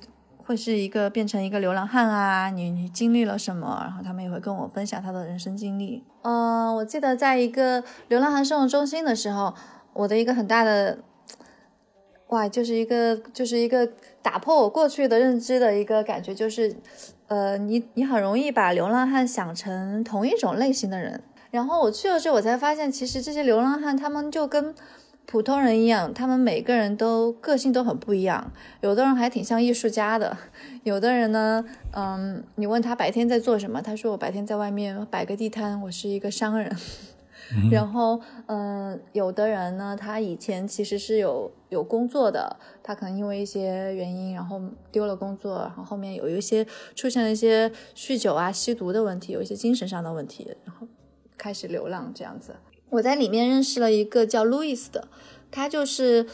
[0.46, 2.48] 会是一个变成一个流浪汉啊？
[2.50, 3.80] 你你经历了什么？
[3.82, 6.04] 然后他们也会跟我分享他的人生经历。
[6.22, 9.52] 嗯，我记得在一个流浪汉生活中心的时候，
[9.92, 10.98] 我的一个很大的，
[12.28, 13.88] 哇，就是一个就是一个
[14.22, 16.76] 打破我过去的认知的一个感觉，就是，
[17.26, 21.20] 呃，你你很容易把流浪汉想成同一种类型的人。
[21.50, 24.72] 然后我去了之后，我才发现，其实这些流浪汉他们就跟。
[25.27, 28.53] 普通人一样，他们每个人都个性都很不一样。
[28.81, 30.37] 有的人还挺像艺术家的，
[30.85, 36.75] 有的人呢，嗯，你问他白天在做什么，他说我白天在外面摆个地摊，我是一个商人。
[37.71, 44.61] 然后，嗯，有的人呢，他以前其实是有有工作的，他可能因为一些原因，然后
[44.91, 50.89] 丢了工作，然后后面有一些出现了一些酗酒啊、吸毒的问题，有一些精神上的问题，然后
[51.37, 52.57] 开始流浪这样子。
[52.96, 55.09] 我在里面认识了一个叫路易斯的，
[55.50, 56.26] 他就是，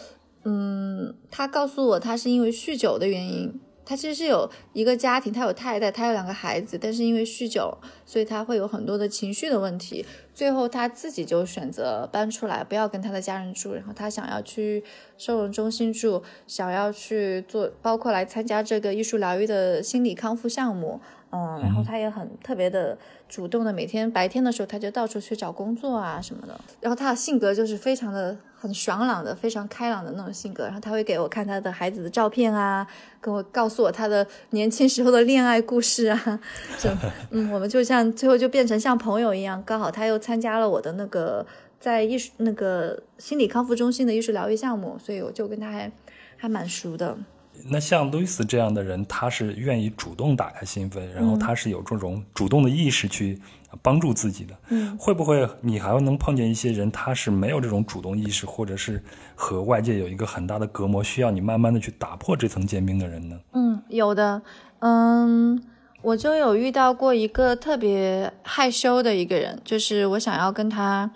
[0.44, 14.84] 嗯，他告诉我他是因为酗酒的原因，他其实是有一个家庭，他有太太，他有两个孩子，但是因为酗酒，所以他会有很多的情绪的问题，最后他自己就选择搬出来，不要跟他的家人住，然后他想要去
[15.18, 21.00] 收容中心住，想要去做，包括来参加这个艺术疗愈的心理康复项目。
[21.32, 26.60] 嗯，然后他也很特别的主动的，每天白天的时候他就到处去找工作啊什么的。
[26.78, 30.64] 然后他的性格就是非常的很爽朗的，非常开朗的那种性格。
[30.64, 32.86] 然后他会给我看他的孩子的照片啊，
[33.18, 36.40] 跟我告诉我他的年轻时候的恋爱故事啊。
[37.30, 39.62] 嗯，我们就像最后就变成像朋友一样。
[39.64, 41.46] 刚好他又参加了我的那个
[41.80, 45.90] 在艺术那个心理康复中心的艺术疗愈项目，所以我就跟他还
[46.36, 47.16] 还蛮熟的。
[47.64, 53.40] 那像路易斯这样的人，他是愿意主动打开心扉，然后他是有这种主动的意识去
[53.80, 54.54] 帮助自己的。
[54.68, 59.02] 嗯，会不会你还能碰见一些人，他是没有这种主动意识，或者是
[59.34, 63.38] 和外界有一个很大的隔膜，需要你慢慢的去打破这层坚冰的人呢？
[63.52, 64.42] 嗯，有的。
[64.80, 65.62] 嗯，
[66.02, 71.08] 我就有遇到过一个特别害羞的一个人，就是我想要跟他，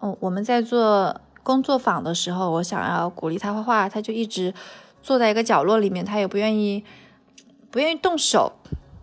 [0.00, 4.52] 嗯，我们在做工作坊的时候，我想要鼓励他画画，他就一直。
[5.04, 6.82] 坐在一个角落里面，他也不愿意，
[7.70, 8.54] 不愿意动手。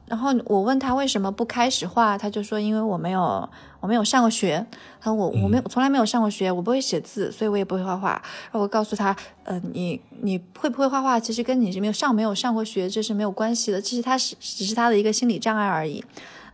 [0.07, 3.47] 然后我问他为什么不开始画，他就说因为我没有
[3.79, 4.65] 我没有上过学，
[4.99, 8.09] 他说我我没有从来没有上过学，我不会写字，所以我也不会画画。
[8.51, 16.03] 然后我告诉他，呃，你你会不会画画，其实跟你没有上没有上过学这是没有关系的，其实他是只是他的一个心理障碍而已，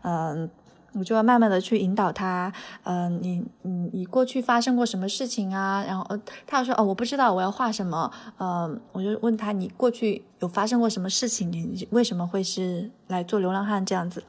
[0.03, 0.49] 嗯。
[0.97, 2.51] 我就要慢慢的去引导他，
[2.83, 5.83] 嗯，你你你过去发生过什么事情啊？
[5.87, 11.51] 然后呃，他说哦，我不知道我要画什么，嗯，我就问他你过去有发生过什么事情？
[11.51, 14.23] 你为什么会是来做流浪汉这样子？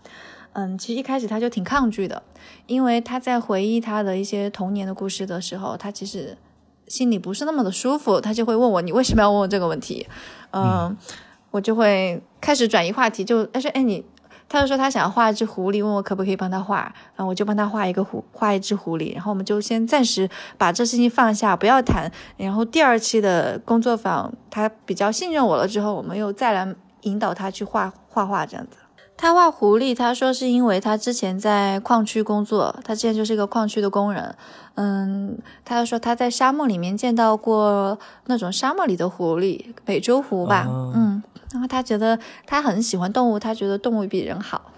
[0.52, 2.22] 嗯，其实一开始他就挺抗拒的，
[2.66, 6.36] 因为他在回忆他的一些童年的故事的时候，他其实
[6.86, 10.06] 心里不是那么的舒服，他就会问我你为什么要问我这个问题？
[10.52, 10.94] 嗯，
[11.50, 14.04] 我就会开始转移话题，就他说哎你。
[14.48, 22.10] 他就说他想要画一只狐狸，问我可不可以帮他画，然后我就帮他画一个狐，画一只狐狸，然后我们就先暂时把这事情放下，不要谈。
[22.38, 28.78] 然后第二期的工作坊，他比较信任我了之后，我们又再来引导他去画画画这样子。
[29.18, 34.34] 他画狐狸，他说是因为他之前在矿区工作，他之前就是一个矿区的工人。
[34.76, 41.22] 嗯，他就说他在沙漠里面见到过那种沙漠里的狐狸，美洲狐吧，嗯。
[41.52, 44.72] 然后他觉得他很喜欢动物，他觉得动物比人好。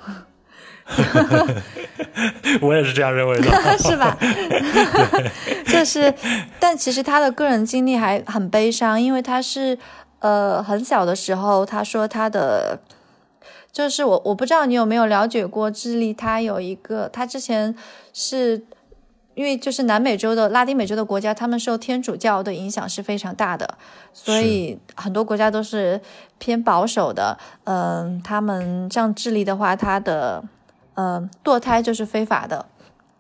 [2.61, 4.17] 我也是这样认为的， 是吧？
[5.67, 6.13] 就是，
[6.59, 9.79] 但其实他的个人经历还很悲伤，因为他是
[10.19, 12.81] 呃很小的时候，他说他的
[13.71, 17.75] 就是我我不知道你有没有了解过智利，他有一个他之前
[18.13, 18.65] 是。
[19.41, 23.79] 因为就是南美洲的拉丁美洲的国家，他们受天主教的影响是非常大的，
[24.13, 25.99] 所以很多国家都是
[26.37, 27.39] 偏保守的。
[27.65, 30.45] 嗯，他们像智利的话，它的
[30.93, 32.67] 呃堕胎就是非法的，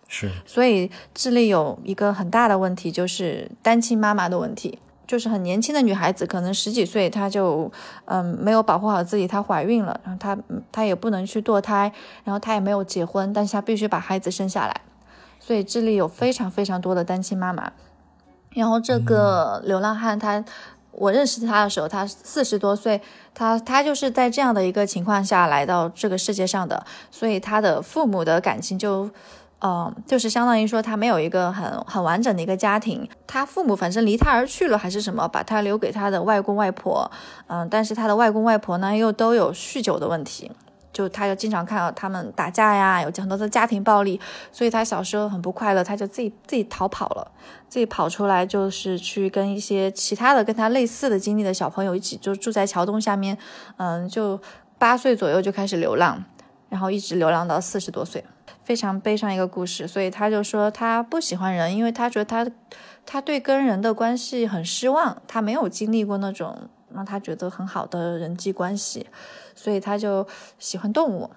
[0.08, 0.30] 是。
[0.44, 7.72] 所以智利有一个很大的问题，就是单亲妈妈的问题，就是很年轻的女孩子，可能十几岁，她就
[8.04, 10.36] 嗯没有保护好自己，她怀孕了，然后她
[10.70, 11.90] 她也不能去堕胎，
[12.24, 14.78] 然后她也没有结婚，但是她必须把孩子生下来。
[15.50, 17.72] 所以智利有非常非常多的单亲妈妈，
[18.50, 20.44] 然后这个流浪汉他，
[20.92, 23.00] 我认识他的时候，他四十多岁，
[23.34, 29.10] 他他就是在这样的一个情况下来到这个世界上的，所以他的父母的感情就，
[29.60, 37.10] 嗯，就是相当于说他没有一个很很完整的一个家庭，他父母反正离他而去了还是什么，把他留给他的外公外婆，
[37.48, 40.52] 嗯，但是他的外公外婆呢又都有酗酒的问题。
[40.92, 47.30] 就他就经常看到他们打架呀，有很多的家庭暴力，所以他小时候很不快乐，他就自己自己逃跑了，
[47.68, 53.38] 自己跑出来就是去跟一些其他的跟他类似的经历的小朋友一起，就住在桥洞下面，
[53.76, 54.40] 嗯，就
[54.78, 56.24] 八岁左右就开始流浪，
[56.68, 58.24] 然后一直流浪到四十多岁，
[58.64, 59.86] 非常悲伤一个故事。
[59.86, 62.50] 所以他就说他不喜欢人，因为他觉得他
[63.06, 69.06] 他对跟人的关系很失望，他没有经历过那种让他觉得很好的人际关系。
[69.62, 70.26] 所以他就
[70.58, 71.28] 喜欢动物，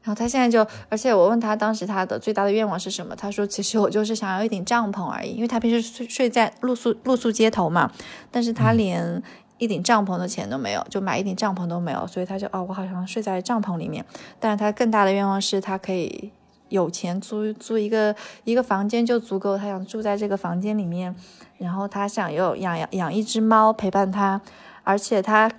[0.00, 7.92] 然后他现在就，而且我问他当时他的最大的愿望是什么，他说其实我就是想要一顶帐篷而已，因为他平时睡睡在露宿露宿街头嘛，
[8.30, 9.22] 但是他连
[9.58, 14.02] 一顶帐篷的钱都没有，就买一顶帐篷都没有，所以他就哦，我好像睡在帐篷里面，
[14.38, 16.32] 但是他更大的愿望是他可以
[16.70, 21.14] 有钱租租一个一个房间就足够，他想住在这个房间里面，
[21.58, 24.40] 然后他想有养养养一只猫陪伴他，
[24.82, 25.50] 而且他。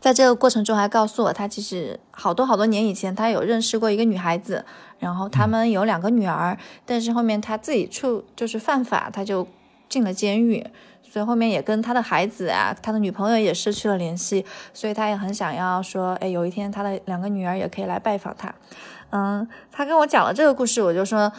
[0.00, 4.64] 在这个过程中，还告诉我，他其实好多好多年以前，他有认识过一个女孩子，
[4.98, 6.56] 然后他们有两个女儿，
[6.86, 9.46] 但是后面他自己处就是犯法，他就
[9.88, 10.64] 进了监狱，
[11.02, 18.54] 所以后面也跟他的孩子啊，他的女朋友也失去了联系，所以他也很想要说，哎，有一天他的两个女儿也可以来拜访他。
[19.10, 21.32] 嗯，他跟我讲了这个故事，我就说，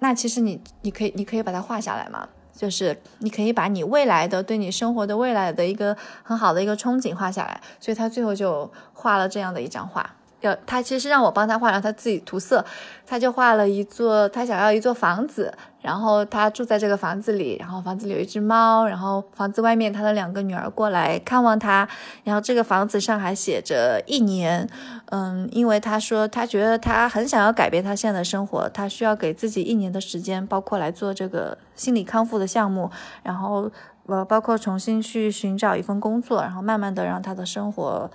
[0.00, 2.28] 那其实你你可以你可以把它画下来吗？
[2.54, 10.14] 就是你可以把你未来的对你生活的未来的一个很好的一个憧憬画下来，所以他最后就画了这样的一张画。
[10.40, 12.64] 要他其实让我帮他画，让他自己涂色，
[13.06, 21.86] 他就画了一座他想要一座房子，然后他住在这个房子里，然后房子里有一只猫，然后房子外面他的两个女儿过来看望他，
[22.22, 24.68] 然后这个房子上还写着一年，
[25.06, 32.88] 嗯，因为他说他觉得他很想要改变他现在的生活，他需要给自己一年的时间，包括来做这个心理康复的项目，
[33.24, 33.70] 然后
[34.06, 38.10] 呃，包括重新去寻找一份工作，然后慢慢的让他的生活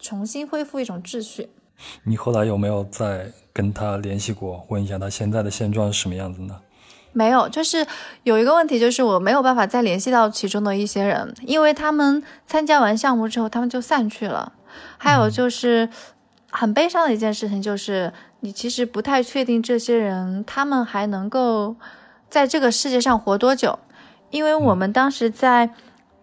[0.00, 1.50] 重新恢复一种秩序。
[2.04, 6.58] 你后来有没有再跟他联系过，问一下他现在的现状是什么样子呢？
[7.16, 7.86] 没有，就是
[8.24, 14.52] 有一个问题，就是我没有办法再联系到其中的一些人，因为他们参加完项目之后，他们就散去了。
[14.98, 15.88] 还有就是
[16.50, 21.74] 很悲伤的一件事情，就是你其实不太确定这些人他们还能够
[22.28, 23.78] 在这个世界上活多久，
[24.28, 25.70] 因为我们当时在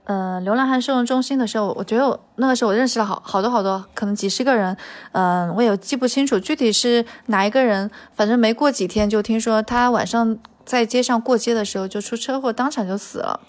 [0.06, 4.76] 呃，流浪汉收容中心的时候，我觉得那个时候我认识了好好多好多，可能几十个人，
[5.14, 13.40] 嗯，我也记不清楚具体是哪一个人，反正没过几天就听说他晚上在街上过街的时候就出车祸，当场就死了。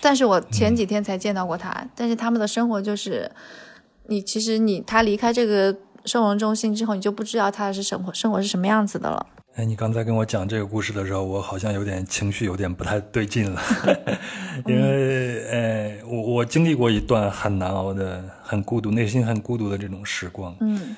[0.00, 3.30] 但是我前几天才见到过他，但是他们的生活就是，
[4.08, 9.26] 你其实你他离开这个收容中心之后，你就不知道他是生活生活是什么样子的了。
[9.56, 13.62] 哎，你刚才跟我讲这个故事的时候，我好像有点情绪，有点不太对劲了，
[14.66, 20.54] 因为，哎，我我经历过一段很难熬的、很孤独、内心很孤独的这种时光。
[20.60, 20.96] 嗯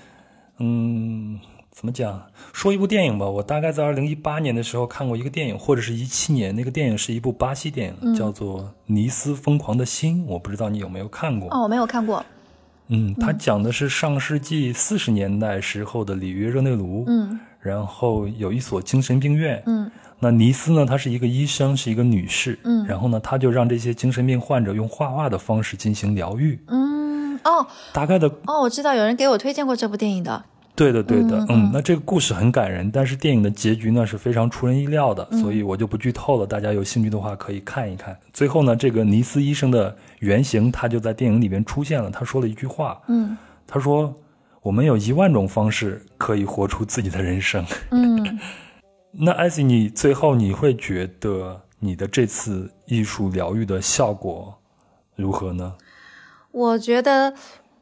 [0.59, 1.39] 嗯，
[1.77, 2.23] 怎么讲？
[2.55, 11.51] 说一部电影吧，我大概在二零一八年的时候看过一个电影，或者是一七年，那个电影是一部巴西电影，叫做《尼斯疯狂的心》，我不知道你有没有看过？
[11.51, 12.25] 哦，我没有看过。
[12.89, 17.05] 嗯，它讲的是上世纪四十年代时候的里约热内卢。
[17.09, 17.39] 嗯。
[17.61, 30.45] 然后有一所精神病院，嗯，那尼斯呢，她是一个医生，是一个女士，嗯，然后呢，她就让这些精神病患者用画画的方式进行疗愈，嗯，哦，大概的，哦，我知道有人给我推荐过这部电影的，
[30.77, 38.17] 对的，对的，嗯，那这个故事很感人，但是电影的结局呢是非常出人意料的，所以我就不剧透了，大家有兴趣的话可以看一看。
[38.33, 43.37] 最后呢，这个尼斯医生的原型他就在电影里边出现了，他说了一句话，嗯，
[43.67, 44.15] 他说。
[44.63, 47.65] 我们有一万种方式可以活出自己的人生。
[47.93, 48.37] 嗯，
[49.15, 54.53] 那艾希，你最后你会觉得你的这次艺术疗愈的效果
[55.15, 55.73] 如何呢？
[56.51, 57.33] 我觉得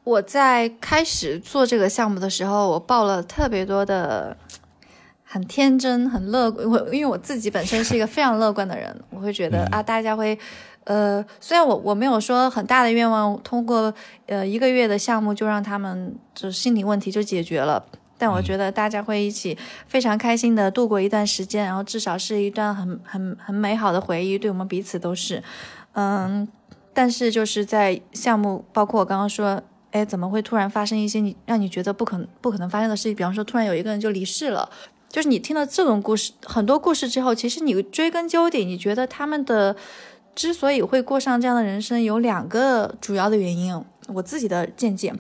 [0.05, 4.37] 我在开始做这个项目的时候，我抱了特别多的
[5.25, 6.69] 很天真、很乐观。
[6.69, 10.39] 我因为我自己本身是一个非常乐观的人，我会觉得啊，大家会。
[10.85, 13.91] 呃，虽然我我没有说很大的愿望，通过
[14.27, 17.83] 呃一个月的项目就让他们就心理问题就解决了，
[18.19, 19.57] 但我觉得大家会一起
[19.89, 25.43] 非常开心的度过一段时间，然后至少是一段很很很美好的回忆，对我们彼此都是。
[25.95, 26.47] 嗯，
[26.93, 29.63] 但是就是在项目，包括我刚刚说，
[29.95, 33.15] 哎，怎么会突然发生一些你让你觉得不可不可能发生的事情？
[33.15, 34.69] 比方说，突然有一个人就离世了，
[35.09, 39.77] 就是你听了这种故事很多故事之后，其实你追根究底，你觉得他们的。
[40.35, 43.73] 之所以会过上这样的人生，有两个主要的原因，
[44.09, 45.15] 我自己的见解。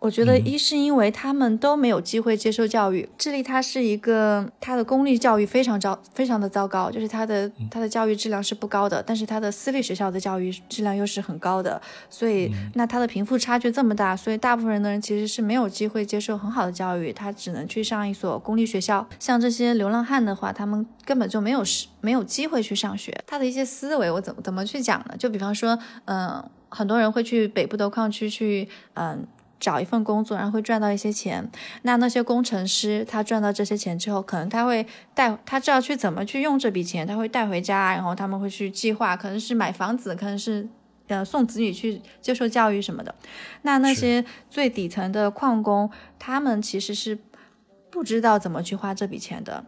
[0.00, 19.04] 我觉得一是因为他们都没有机会接受教育，智利它是一个它的公立教育非常糟，非常的糟糕，就是它的它的教育质量是不高的，但是它的私立学校的教育质量又是很高的，所以那它的贫富差距这么大，所以大部分人的人其实是没有机会接受很好的教育，他只能去上一所公立学校。
[19.18, 23.12] 像这些流浪汉的话，他们根本就没有时没有机会去上学。
[23.26, 25.16] 他的一些思维我怎么怎么去讲呢？
[25.18, 29.26] 就比方说，嗯，很多人会去北部的矿区去，嗯。
[29.60, 31.50] 找一份工作，然后会赚到一些钱。
[31.82, 40.68] 那那些工程师，他赚到这些钱之后，可能他会带，他知道去怎么去用这笔钱，他会带回家，然后他们会去计划，可能是买房子，可能是
[41.08, 43.14] 呃送子女去接受教育什么的。
[43.62, 47.18] 那那些最底层的矿工，他们其实是
[47.90, 49.64] 不知道怎么去花这笔钱的，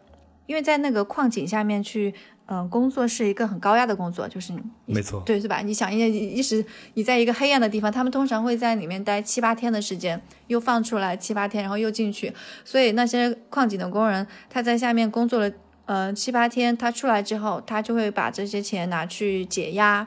[0.46, 2.14] 因为在那个矿井下面去。
[2.52, 4.52] 嗯，工作是一个很高压的工作，就是
[4.84, 5.60] 没错，对，是吧？
[5.60, 12.34] 你想，一一时你在一个黑暗的地方，他们通常会在里面待七八天的时间，又放出来七八天，然后又进去。
[12.64, 15.52] 所以那些矿井的工人，他在下面工作了
[15.86, 20.04] 呃七八天，他出来之后，他就会把这些钱拿去解压，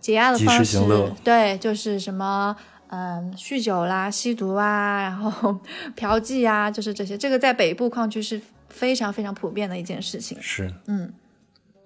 [0.00, 0.78] 解压的方式，
[1.22, 2.56] 对，就是什么
[2.88, 5.54] 嗯，酗酒啦、吸毒啊，然后
[5.94, 7.18] 嫖妓啊，就是这些。
[7.18, 10.38] 这个在北部矿区是非常非常普遍的一件事情。
[10.40, 11.12] 是，嗯。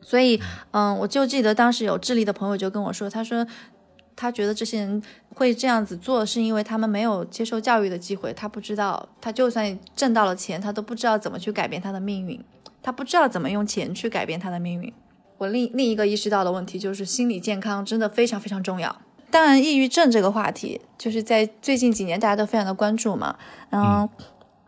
[0.03, 0.39] 所以，
[0.73, 3.47] 嗯，我就记得当时有智利的朋友就跟我说，他说
[4.15, 5.03] 他觉得这些人
[5.35, 12.39] 会这样子做，是因为他们没有接受教育的机会，他不知道，他就算挣到了钱，他都不知道怎么去改变他的命运，
[12.83, 14.93] 他不知道怎么用钱去改变他的命运。
[15.39, 18.95] 我另另一个意识到的问题就是心理健康真的非常非常重要。
[19.31, 23.37] 当然，抑郁症这个话题就是在最近几年大家都非常的关注嘛，
[23.71, 24.09] 嗯。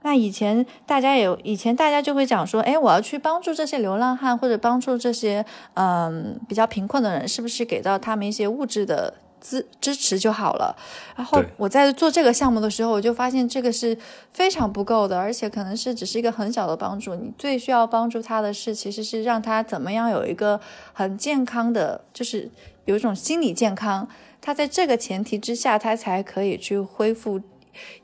[0.05, 10.77] 那以前大家有，以前大家就会讲说，哎，我要去帮助这些流浪汉，或者帮助这些嗯比较贫困的人，是不是给到他们一些物质的支支持就好了？
[11.17, 13.97] 然后我在做这个项目的时候，我就发现这个是
[14.35, 17.15] 非常不够的，而且可能是只是一个很小的帮助。
[17.15, 20.61] 你最需要帮助他的是，其实是让他怎么样有一个
[20.93, 22.51] 很健康的，就是
[22.85, 24.07] 有一种心理健康。
[24.43, 27.41] 他在这个前提之下，他才可以去恢复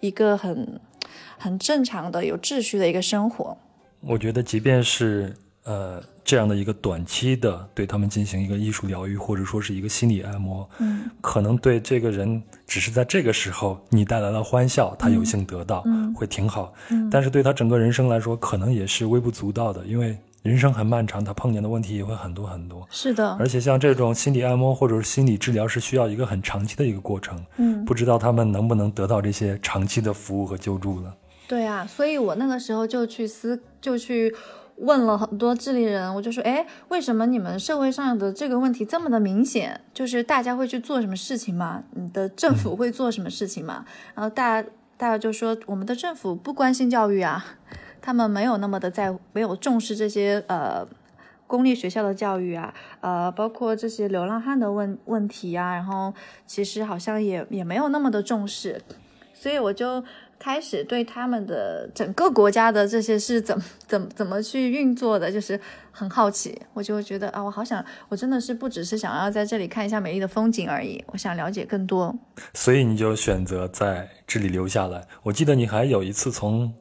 [0.01, 0.81] 一个很。
[1.41, 3.57] 很正常的、有秩序的一个生活。
[4.01, 5.35] 我觉得，即便是
[5.65, 16.73] 呃这样的一个短期的对他们进行一个艺术疗愈，或者说是一个心理按摩，嗯，可能对这个人只是在这个时候你带来了欢笑，他有幸得到，嗯，会挺好。
[16.91, 22.87] 嗯，但是对他整个人生来说，可能也是微不足道的，因为人生很漫长，他碰见的问题也会很多很多。
[22.91, 27.39] 是的，而且像这种心理按摩或者是心理治疗是需要一个很长期的一个过程。
[27.59, 31.15] 嗯，不知道他们能不能得到这些长期的服务和救助了。
[31.51, 34.33] 对啊，所以我那个时候就去思，就去
[34.77, 39.81] 问了很多智利人，我就说，哎，为什么你们社会上的这个问题这么的明显？
[39.93, 41.83] 就是大家会去做什么事情吗？
[41.95, 43.85] 你的政府会做什么事情吗？
[44.15, 47.45] 然后大家大家就说，我们的政府不关心教育啊。
[48.01, 50.87] 他们没有那么的在，没有重视这些呃
[51.49, 56.15] 公立学校的教育啊，呃，包括这些流浪汉的问问题啊，然后
[56.47, 58.81] 其实好像也也没有那么的重视，
[59.35, 60.03] 所以我就
[60.41, 65.61] 开始对他们的整个国家的这些是怎么怎么怎么去运作的，就是
[65.93, 72.13] 很好奇，我就觉得啊，我好想，我真的是不只是想要在这里看一下美丽的风景而已，我想了解更多，
[72.55, 75.07] 所以你就选择在这里留下来。
[75.23, 76.73] 我记得你还有一次从。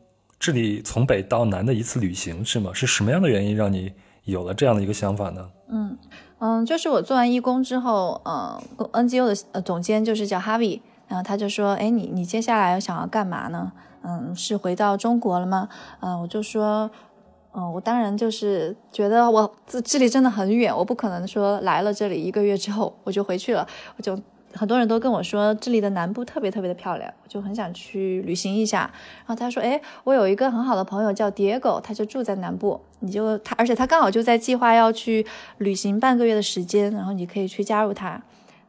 [0.42, 2.72] 这里从北到南的一次旅行是吗？
[2.74, 3.92] 是什么样的原因让你
[4.24, 5.50] 有了这样的一个想法呢？
[5.68, 5.98] 嗯
[6.40, 10.80] 嗯，就是我做完义工之后，呃，NGO 的呃总监就是叫 Harvey，
[11.10, 13.70] 然后他就说，哎，你你接下来要想要干嘛呢？
[14.04, 15.68] 嗯，是回到中国了吗？
[16.00, 16.90] 嗯，我就说，
[17.54, 24.18] 嗯，我当然就是觉得我智智利真的很远，我不可能说来了这里一个月之后我就回去了，我就。
[24.52, 28.80] 很多人都跟我说，这里的南部特别特别的漂亮，我就很想去旅行一下。
[29.20, 35.24] 然后他说：“哎，我有一个很好的朋友叫 Diego，他就住在南部，你就他，而且他刚好就在计划要去
[35.60, 38.10] 旅行半个月的时间，然后你可以去加入他。”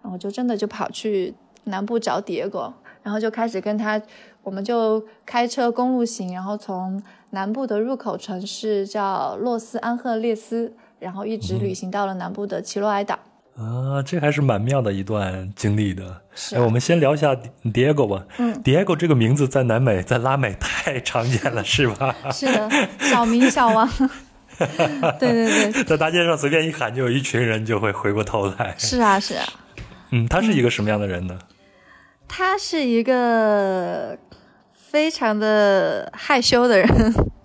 [0.03, 1.35] 然后我就真的就跑去
[1.71, 4.01] 南部找 Diego，然后就开始跟他，
[4.43, 13.19] 我们就开车公路行，然后从南部的入口城市叫洛斯安赫列斯，然后一直旅行到了南部的奇洛埃岛。
[13.57, 16.23] 啊，这还是蛮妙的一段经历的。
[16.55, 18.25] 哎，我们先聊一下 Diego 吧。
[18.39, 22.15] 嗯，Diego 这个名字在南美，在拉美 太常见了，是吧？
[22.33, 23.89] 是的，小明小王。
[25.19, 28.75] 对对对，在大街上随便一喊，就有一群人就会回过头来。
[28.79, 29.47] 是啊，是啊。
[30.11, 31.39] 嗯，他是一个什么样的人呢？
[32.33, 34.17] 他是一个
[34.73, 36.87] 非常的害羞的人。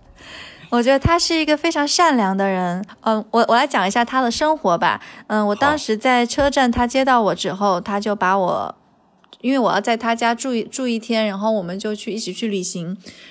[0.70, 2.86] 我觉得他是一个非常善良的人。
[3.02, 5.02] 嗯，我我来讲一下他的生活吧。
[5.28, 8.76] 嗯，我当时在车站，他接到我之后，他就把我，
[9.46, 12.88] 因为我要在他家住一住一天，然后我们就去一起去旅行。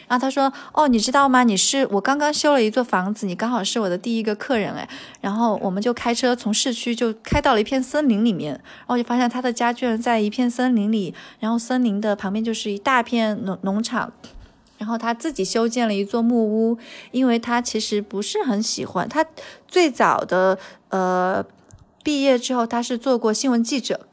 [0.07, 1.43] 然后他说：“哦，你知道吗？
[1.43, 4.89] 你是我刚刚修了一座房子，你刚好是我的第一个客人哎。”
[5.21, 14.13] 然后我们就开车从市区就开到了一片森林里面，然后就发现他的家居然在一片森林里，然后森林的旁边就是一大片农农场。
[14.79, 16.79] 然后他自己修建了一座木屋，
[17.11, 19.09] 因为他其实不是很喜欢。
[19.09, 19.27] 他
[19.67, 20.57] 最早的
[20.91, 21.45] 呃
[22.05, 24.07] 毕业之后，他是做过新闻记者。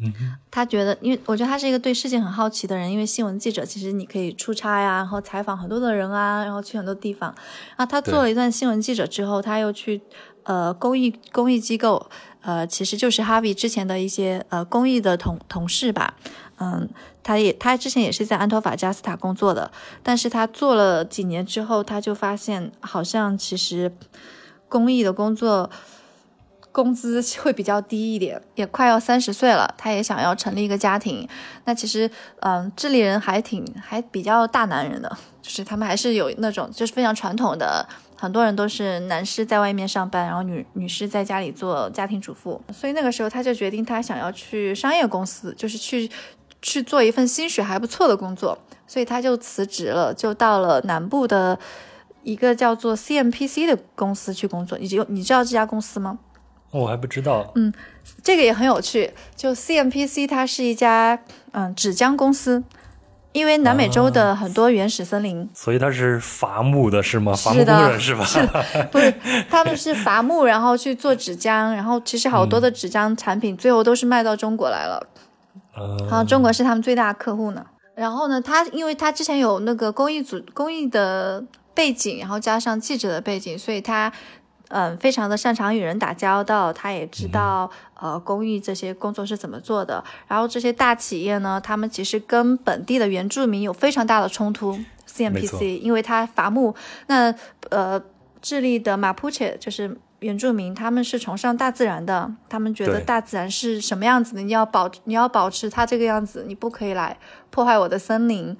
[0.00, 0.12] 嗯，
[0.50, 2.90] 他觉得，因为我觉得他是一个对世界很好奇的人。
[2.90, 7.34] 因为新闻记者其实你可以出差呀，然后采访很多的人啊，然后去很多地方。
[7.76, 10.00] 然后他做了一段新闻记者之后，他又去
[10.44, 12.08] 呃公益公益机构，
[12.42, 16.14] 呃，其实就是哈维之前的一些呃公益的同同事吧。
[16.60, 16.88] 嗯，
[17.22, 19.70] 他也他之前也是在安托法加斯塔工作的，
[20.02, 23.92] 但是他做了几年之后，他就发现好像其实
[24.68, 25.70] 公益的工作
[26.78, 31.28] 工资会比较低一点，也快要三十岁了，他也想要成立一个家庭。
[31.64, 32.08] 那其实，
[32.38, 37.84] 嗯，智利人还挺还比较大男人的， 就是他们还是有那种就是非常传统的，
[38.16, 42.62] 很多人都是男士在外面上班，然后女女士在家里做家庭主妇。
[42.72, 46.08] 所以那个时候他就决定他想要去商业公司，就是去。
[46.60, 51.56] 去做一份薪水还不错的工作，所以他就辞职了，就到了南部的
[52.24, 54.76] 一个叫做 CMPC 的公司去工作。
[54.76, 56.18] 你就你知道这家公司吗？
[56.70, 57.50] 我还不知道。
[57.54, 57.72] 嗯，
[58.22, 59.12] 这个也很有趣。
[59.34, 61.18] 就 CMPC 它是一家
[61.52, 62.62] 嗯纸浆公司，
[63.32, 67.34] 因为南美洲的很多原始森林，所以它是伐木的是吗？
[67.34, 68.24] 伐木工人是吧？
[68.24, 68.38] 是，
[68.92, 69.14] 不是
[69.48, 75.06] 他们是伐木，然后去做纸浆，然后其实好多的纸浆产品最后都是卖到中国来了。
[76.10, 77.64] 好，中国是他们最大的客户呢。
[77.94, 81.42] 然后呢，他因为他之前有那个公益组、公益的
[81.74, 84.12] 背景，然后加上记者的背景，所以他
[84.68, 86.72] 嗯非常的擅长与人打交道。
[86.72, 90.02] 他也知道呃公益这些工作是怎么做的。
[90.26, 94.78] 然后这些大企业呢，他们其实跟本地的原住民有非常大的冲突。
[95.06, 96.74] CMPC，因为他伐木，
[97.08, 97.34] 那
[97.70, 98.00] 呃
[98.40, 99.98] 智利的马普切就是。
[100.20, 107.16] 原住民他们是崇尚大自然的，他们觉得大自然是什么样子的，你要保你要保持它这个样子，你不可以来
[107.50, 108.56] 破坏我的森林。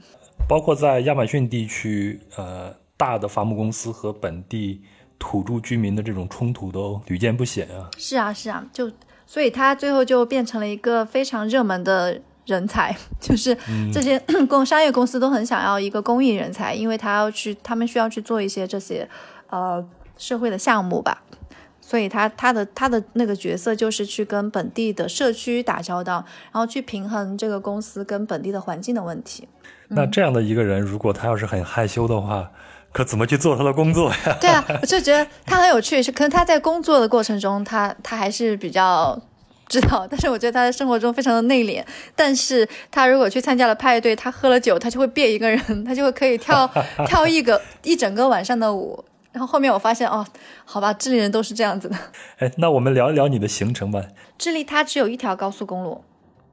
[0.49, 4.83] 包括在亚马逊地区，呃，大的伐木公司和本地
[5.19, 7.91] 土著居民的这种冲突都屡见不鲜啊。
[7.97, 8.91] 是啊，是啊，就
[9.27, 13.57] 所以他最后就变成了一个非常热门的人才， 就是
[13.93, 19.09] 这些 公商业公司都很想要一个公益人才，因为他要去，他们需要去做一些这些，
[19.51, 19.87] 呃。
[20.19, 21.23] 社会的项目吧。
[21.81, 29.47] 所以他他的他的那个角色就是去跟本地的社区打交道，然后去平衡这个公司跟本地的环境的问题。
[29.87, 32.51] 那这样的一个人，如果他要是很害羞的话，
[32.93, 34.17] 可怎么去做他的工作呀？
[34.41, 39.21] 对啊，我就觉得他很有趣，是可能他在工作的过程中，他他还是比较
[39.69, 41.85] 知道，但是我觉得他在生活中非常的内敛。
[42.17, 46.69] 但是他如果去参加了派对，他喝了酒，他就会变一个人，他就会可以跳
[47.07, 49.05] 跳一个一整个晚上的舞。
[49.31, 50.27] 然后后面我发现哦，
[50.65, 51.97] 好吧，智利人都是这样子的。
[52.39, 54.03] 哎，那我们聊一聊你的行程吧。
[54.39, 56.03] 智利它只有一条高速公路，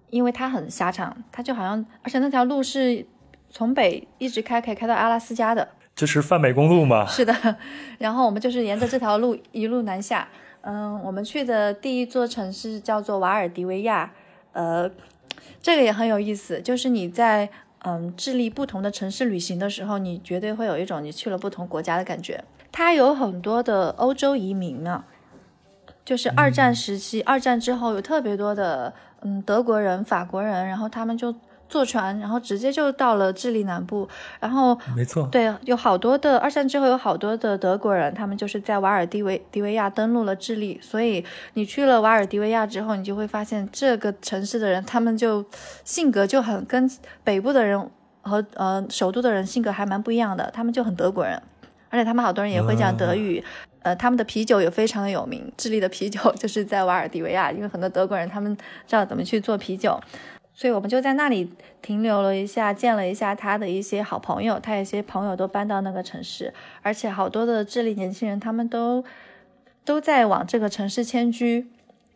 [0.09, 3.07] 因为它很狭长，它就好像，而且那条路是
[3.49, 5.67] 从北一直开，可以开到阿拉斯加的。
[5.95, 7.05] 这是泛美公路吗？
[7.07, 7.33] 是的。
[7.99, 10.27] 然后我们就是沿着这条路一路南下。
[10.61, 14.11] 嗯，我们去的第一座城市叫做瓦尔迪维亚。
[14.51, 14.89] 呃，
[15.61, 17.49] 这个也很有意思，就是你在
[17.83, 22.43] 嗯智利不同的城市旅行的时候，你绝对会有一种你去了不同国家的感觉。
[22.71, 25.05] 它有很多的欧洲移民呢，
[26.03, 31.33] 就是二战时期，二战之后有特别多的嗯德国人、法国人，然后他们就
[31.67, 34.07] 坐船，然后直接就到了智利南部，
[34.39, 41.23] 然后没错，对，有好多的二战之后有好多的德国人，他们就是在瓦尔迪维迪维亚登陆了智利，所以
[41.55, 45.43] 你去了瓦尔迪维亚之后，你就会发现这个城市的人，他们就
[45.83, 46.89] 性格就很跟
[47.23, 47.89] 北部的人
[48.21, 51.41] 和呃首都的人性格还蛮不一样的，他们就很德国人。
[51.89, 53.41] 而且他们好多人也会讲德语，
[53.81, 55.49] 呃，他们的啤酒也非常的有名。
[55.55, 58.53] 智利的啤酒就是在瓦尔迪维亚，因为很多德国人他们
[58.85, 59.97] 知道怎么去做啤酒，
[60.55, 61.51] 所以我们就在那里
[61.81, 66.51] 停留了一下，见了一下他的一些好朋友，他有些朋友都搬到那个城市，
[66.81, 69.03] 而且好多的智利年轻人他们都
[69.83, 71.67] 都在往这个城市迁居，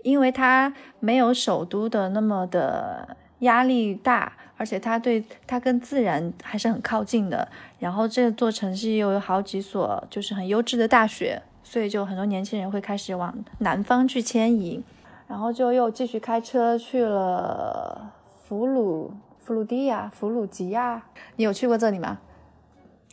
[0.04, 4.34] 因为他没有首都的那么的压力大。
[4.60, 7.48] 而且它对它跟自然还是很靠近的，
[7.80, 14.84] 然后这座城市又有好几所就是很优质的大学，所以就很多年轻人会开始往南方去迁移，
[15.30, 18.12] 然后就又继续开车去了
[18.50, 21.04] 弗鲁弗鲁迪亚、弗鲁吉亚。
[21.36, 22.18] 你有去过这里吗？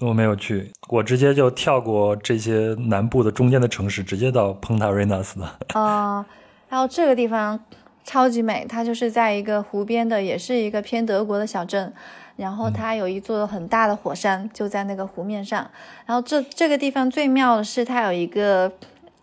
[0.01, 5.79] 我没有去，我直接就跳过这些南部的中间的城市，直接到蓬塔瑞纳斯的。
[5.79, 6.25] 啊，
[6.71, 7.61] 然后这个地方。
[8.03, 11.93] 超级美，它就是在一个湖边的，也是一个偏德国的小镇，
[12.37, 15.69] 然后它有一座很大的火山，就在那个湖面上。
[16.07, 18.73] 然后这这个地方最妙的是，它有一个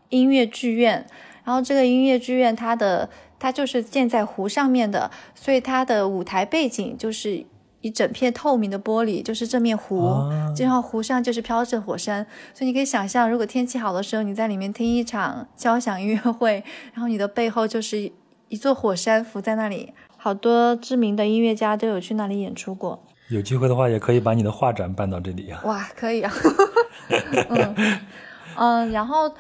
[0.10, 1.08] 音乐剧院，
[1.46, 3.10] 然后这个音乐剧院它的
[3.44, 7.46] 它就是建在湖上面的，所以它的舞台背景就是
[7.82, 10.10] 一整片透明的玻璃，就是这面湖，
[10.58, 16.64] 然后湖上就是飘着火山，所以你可以想象，如果天气好的时候，你在里面听一场交响音乐会，
[16.94, 18.12] 然后你的背后就是。
[18.50, 23.04] 一座火山浮在那里，好多知名的音乐家都有去那里演出过。
[23.30, 25.60] 有机会的话，也可以把你的画展搬到这里啊！
[25.66, 26.32] 哇，可以啊！
[27.50, 27.76] 嗯
[28.56, 29.34] 嗯，然后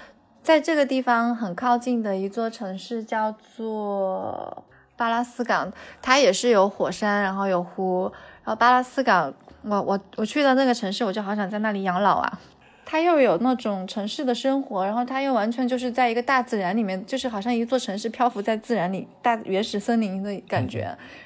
[0.44, 4.66] 在这个地方很靠近的一座城市叫做
[4.98, 5.72] 巴拉斯港，
[6.02, 8.12] 它也是有火山，然后有湖。
[8.44, 12.40] 然后巴拉斯港，我我我去的那个城市，我就好想在那里养老啊。
[12.86, 20.82] 它又有那种城市的生活，然后它又完全就是在一个大自然里面，就是好像一座城市漂浮在自然里，大原始森林的感觉。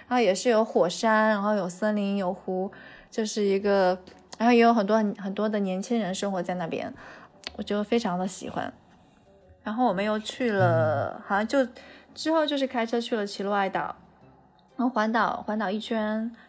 [0.07, 2.71] 然后也是有火山，然后有森林，有湖，
[3.09, 3.97] 就是一个，
[4.37, 6.93] 然后也有很多很很多的年轻人生活在那边，
[7.57, 8.71] 我就非常的喜欢。
[9.67, 11.67] 然后我们又去了，好像就
[12.15, 13.93] 之后就是开车去了奇洛爱岛，
[14.77, 15.99] 然后环岛环岛一圈，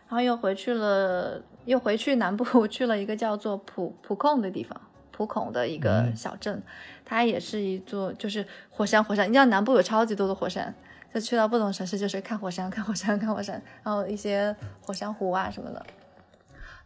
[0.07, 4.81] 然后又回去了，又回去南部 去了一个叫做普普控的地方。
[5.11, 6.63] 普孔的一个小镇，
[7.05, 9.29] 它也是一座就是火山，火山。
[9.29, 10.73] 你知道南部有超级多的火山，
[11.13, 14.55] 就去到不同城市就是看火山，看火山，看火山，然后一些
[14.87, 15.85] 火山湖啊什么的。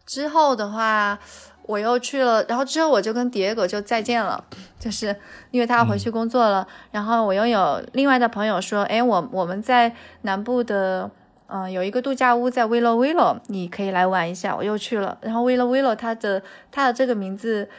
[0.07, 1.19] 之后的话，
[1.65, 4.43] 我又去了，然后之后我就跟迭戈就再见了，
[4.79, 5.15] 就是
[5.51, 6.67] 因为他要回去工作了。
[6.91, 11.09] 然后我又有另外的朋友说，哎，我我们在南部的，
[11.47, 14.55] 嗯，有一个度假屋在 Willow Willow，你可以来玩一下。
[14.55, 16.41] 我又去了，然后 Willow Willow 它的
[16.71, 17.69] 它的这个名字。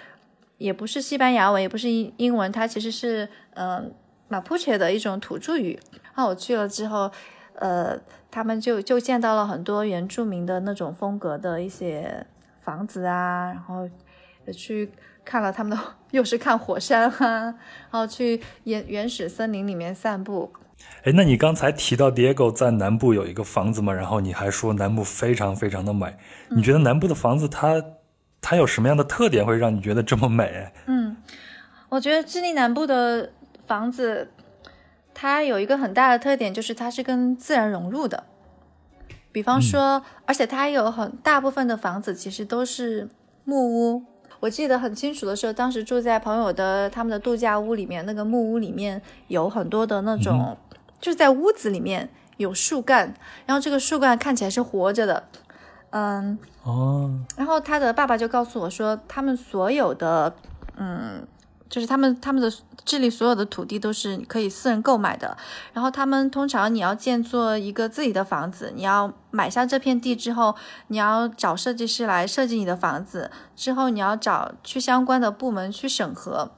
[0.57, 3.93] 也不是西班牙文，也不是英英文，它其实是嗯
[4.29, 5.79] 马普切的一种土著语。
[5.93, 7.11] 然后我去了之后，
[7.57, 7.99] 呃，
[8.31, 12.25] 他们就就见到了很多原住民的那种风格的一些
[12.65, 13.89] 房子啊，然后
[14.47, 14.91] 也去
[15.25, 20.53] 看了他们的， 又是看火山啊，然后去原原始森林里面散步。
[21.05, 23.93] 哎，那你刚才提到 Diego 在南部有一个房子嘛？
[23.93, 26.17] 然后你还说南部非常非常的美，
[26.51, 27.83] 你觉得南部的房子它？
[28.47, 30.71] 它有什么样的特点会让你觉得这么美？
[30.85, 31.17] 嗯，
[31.89, 33.33] 我觉得智利南部的
[33.67, 34.31] 房子，
[35.15, 38.25] 它有一个很大的特点，就是它是跟自然融入的。
[39.35, 43.09] 比方说，而且它有很大部分的房子其实都是
[43.43, 44.05] 木屋。
[44.39, 50.57] 我记得很清楚的时候，当时住在朋友的他们的度假屋里面，那个木屋里面有很多的那种，
[51.01, 53.13] 就是在屋子里面有树干，
[53.45, 55.25] 然后这个树干看起来是活着的，
[55.91, 60.33] 嗯，哦，然后他的爸爸就告诉我说，他们所有的，
[60.77, 61.27] 嗯。
[61.69, 62.53] 就是他们他们的
[62.85, 65.37] 智利所有的土地都是可以私人购买的，
[65.73, 70.55] 然后他们通常你要建做一个自己的房子，你要买下这片地之后，
[70.89, 76.53] 你要找设计师来设计你的房子，之后你要找去相关的部门去审核。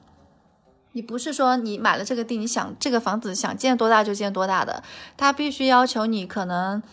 [0.91, 4.83] 你不是说你买了这个地，你想这个房子想建多大就建多大的，
[5.15, 6.83] 他必须要求你可能，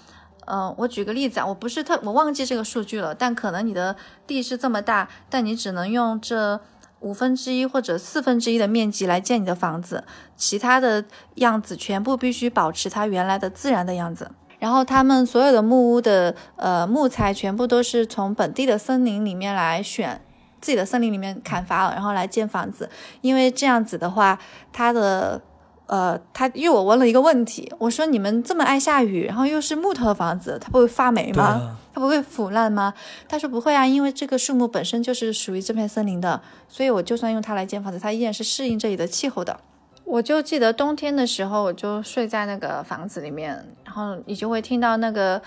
[0.47, 3.97] 嗯，我举个例子啊，我不是特我忘记这个数据了，但可能你的
[4.27, 6.61] 地是这么大，但你只能用这。
[7.05, 10.03] 五分之一或者四分之一的面积来建你的房子，
[10.37, 11.05] 其他的
[11.37, 14.31] 样子全部必须保持它原来的自然的样子。
[14.59, 20.21] 然后他们所有的木屋的呃木材全部都是从本地的森林里面来选，
[20.61, 22.89] 自己的森林里面砍伐了，然后来建房子。
[23.21, 24.39] 因为这样子的话，
[24.73, 25.43] 它的。
[25.87, 31.77] 呃，他因为我问了一个问题，我说你们这么爱下雨，然后又是木头的房子，它不会发霉吗？
[31.93, 32.93] 它不会腐烂吗？
[33.29, 39.61] 他说不会啊，因为这个树木本身就是属于这片森林的，所以我就算用它来建房子，它依然是适应这里的气候的。
[40.05, 45.41] 我就记得冬天的时候，我就睡在那个房子里面，然后你就会听到那个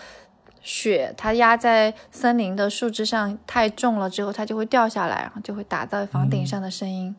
[0.61, 7.15] 雪，它压在森林的树枝上太重了之后，它就会掉下来，然后就会打在房顶上的声音。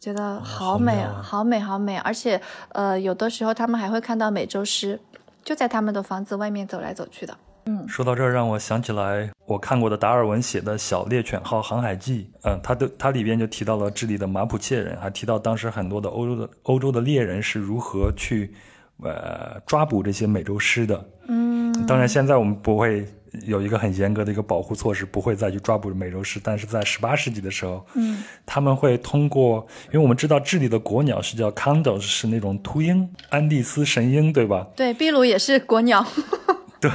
[0.00, 1.98] 觉得好美啊，好美，好美！
[1.98, 2.40] 而且，
[2.70, 4.98] 呃，有的时候他们还会看到美洲狮，
[5.44, 7.36] 就在他们的房子外面走来走去的。
[7.66, 12.30] 嗯，说到这儿，让我想起来我看过的达尔文写的小猎犬号航海记。
[12.44, 18.54] 嗯，他的他里边就提到了智利的马普切人，还提到当时很多的欧洲的欧洲的猎人是如何去，
[19.02, 21.04] 呃，抓捕这些美洲狮的。
[21.28, 23.06] 嗯，当然现在我们不会。
[23.46, 26.40] 有一个很严格的一个保护措施，不会再去抓捕美洲狮。
[26.42, 34.66] 但是在十八世纪的时候，嗯，他们会通过，因为我们知道智利的国鸟是叫 condor，是那种秃鹰，安第斯神鹰，对吧？
[34.74, 36.06] 对，秘鲁也是国鸟。
[36.80, 36.90] 对，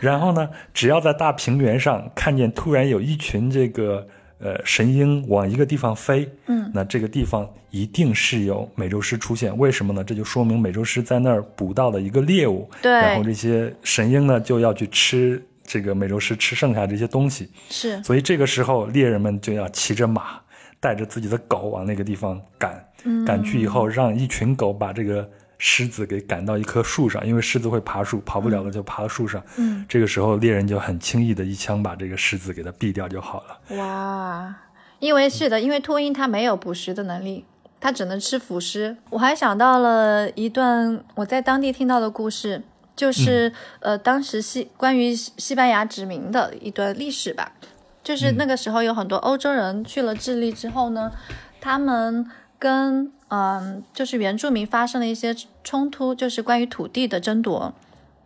[0.00, 4.08] 然后呢，只要在大平原上看见突然有一群这个。
[4.38, 9.56] 呃，神鹰往一个地方飞，嗯，那这个地方一定是有美洲狮出现。
[9.56, 10.04] 为什么呢？
[10.04, 12.92] 这就说明美洲狮在那儿捕到了一个猎物，对。
[12.92, 18.02] 然后这些神鹰呢，就要去吃这个美洲狮吃剩下这些东西，是。
[18.02, 20.40] 所以这个时候，猎人们就要骑着马，
[20.80, 22.84] 带着自己的狗往那个地方赶，
[23.24, 25.28] 赶去以后，让一群狗把这个。
[25.58, 29.42] 狮子给赶到一棵树上，因为狮子会爬树，跑不了了就爬到树上。
[29.56, 33.76] 嗯，这个时候猎人就很轻易的一枪把这个狮子给它毙掉就好了。
[33.76, 34.54] 哇，
[34.98, 37.44] 因为是的，因为秃鹰它没有捕食的能力，
[37.80, 38.96] 它只能吃腐尸。
[39.10, 42.62] 我还想到了一段我在当地听到的故事，
[42.94, 47.52] 就是呃，当时西关于西班牙殖民的一段历史吧。
[48.04, 51.10] 就是那个时候有很多欧洲人去了智利之后呢，
[51.60, 57.72] 他们跟嗯，就是原住民发生了一些冲突，就是关于土地的争夺，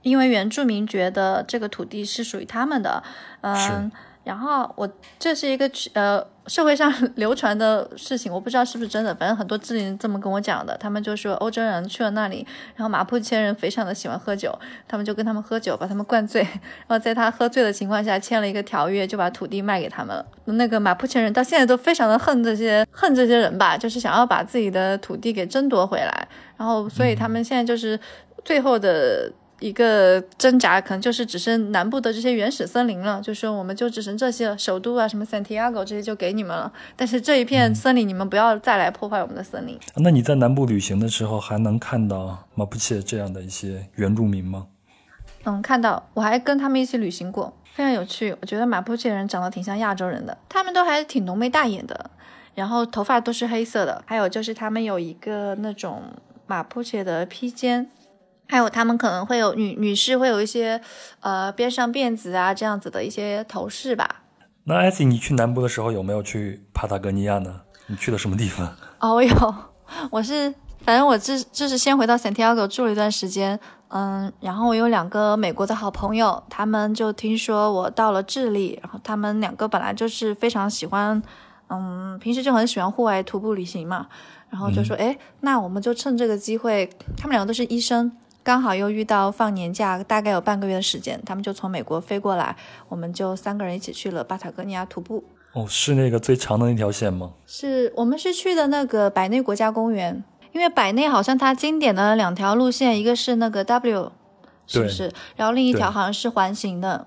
[0.03, 3.03] 因为原住民觉得这个土地是属于他们的，
[3.41, 3.91] 嗯。
[4.23, 10.77] 然后我这是一个呃社会上 流传的事情，我不知道是不是真的，反正很多智利人这么跟我讲的。
[10.77, 12.47] 他们就说欧洲人去了那里，
[12.77, 14.57] 然后马普切人非常的喜欢喝酒，
[14.87, 16.43] 他们就跟他们喝酒，把他们灌醉，
[16.87, 20.25] 然后在他喝醉的情况下签了一个条约，就把土地卖给他们了。
[20.45, 27.99] 那个马普切人到现在都非常的恨这些恨这些人吧，就是想要把自己的土地给争夺回来，然后所以他们现在就是
[28.45, 29.33] 最后的。
[29.61, 33.21] 一个挣扎，可能就是只剩南部的这些原始森林了。
[33.21, 36.73] 就说我们就只剩这些了，首都啊，什么 Santiago 这些就给你们了。
[36.97, 39.79] 但是这一片森林，你们不要再来破坏我们的森林。
[39.97, 44.67] 那你在南部旅行的时候，还能看到马布切这样的一些原住民吗？
[45.45, 48.35] 嗯，看到，我还跟他们一起旅行过，非常有趣。
[48.41, 52.11] 我觉得马布切人长得挺像亚洲人的，他们都还挺浓眉大眼的，
[52.55, 54.03] 然后头发都是黑色的。
[54.07, 56.03] 还有就是他们有一个那种
[56.47, 57.91] 马布切的披肩。
[58.51, 60.81] 还有他们可能会有女女士会有一些，
[61.21, 64.23] 呃，边上辫子啊这样子的一些头饰吧。
[64.65, 67.61] 那艾希，你去南部的时候有没有去帕塔哥尼亚呢？
[67.87, 68.75] 你去了什么地方？
[68.99, 69.55] 哦，我有，
[70.11, 70.53] 我是
[70.85, 73.57] 反正我这就是先回到 Santiago 住了一段时间，
[73.89, 81.23] 嗯，然后我有两个美国的好朋友，他们就听说我到了智利，然后他们两个本来就是非常喜欢，
[81.69, 84.09] 嗯，平时就很喜欢户外徒步旅行嘛，
[84.51, 88.11] 然后就说，哎，那我们就趁这个机会，他们两个都是医生。
[88.43, 92.57] 刚好又遇到放年假，大概有半个月的时间，他们就从美国飞过来，
[92.89, 95.23] 我们就三个人一起去了巴塔哥尼亚徒步。
[95.53, 97.33] 哦，是那个最长的那条线吗？
[97.47, 100.23] 是我们是去的那个百内国家公园，
[100.53, 104.13] 因为百内好像它经典的两条路线，一个是那个 W，
[104.67, 105.13] 是不是？
[105.37, 107.07] 然后另一条好像是环形的。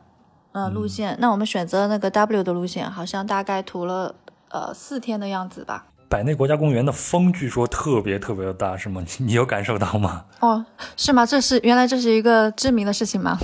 [0.56, 1.18] 嗯路线。
[1.20, 4.14] 那我们选择那个 W 的路线，好像大概涂了
[4.50, 5.88] 呃四天的样子吧。
[6.14, 9.04] 百内国家公园的风据说特别特别的大，是吗？
[9.18, 10.26] 你有感受到吗？
[10.42, 10.64] 哦，
[10.96, 11.26] 是吗？
[11.26, 13.36] 这是原来这是一个知名的事情吗？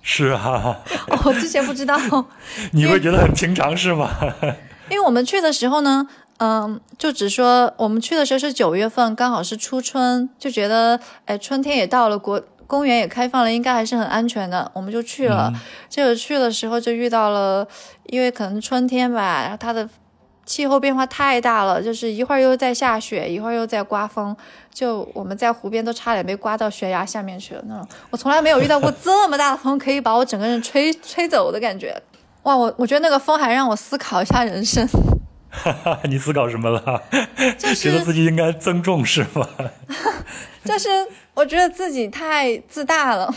[0.00, 0.78] 是啊，
[1.26, 1.94] 我之前不知道。
[2.72, 4.08] 你会觉得很平常是吗？
[4.88, 6.08] 因为我们去的时候呢，
[6.38, 15.52] 嗯，就只说我们去的时候是九月份，刚好是初春，就觉得哎，春天也到了，国公园也开放了，应该还是很安全的，我们就去了。
[15.90, 17.68] 结果去的时候就遇到了，
[18.04, 19.86] 因为可能春天吧，然后它的。
[20.46, 24.34] 气候变化太大了，就是一会儿又在下雪，一会儿又在刮风，
[24.72, 27.62] 就我们在湖边都差点被刮到悬崖下面去了。
[27.66, 32.00] 那种我从来没有遇到过这么大的风，可以把我整个人吹 吹走的感觉。
[32.44, 34.88] 哇，我我觉得那个风还让我思考一下人生。
[35.50, 37.02] 哈哈，你思考什么了？
[37.76, 39.48] 觉得自己应该增重是吗？
[40.64, 40.88] 就是
[41.34, 43.28] 我觉得自己太自大了。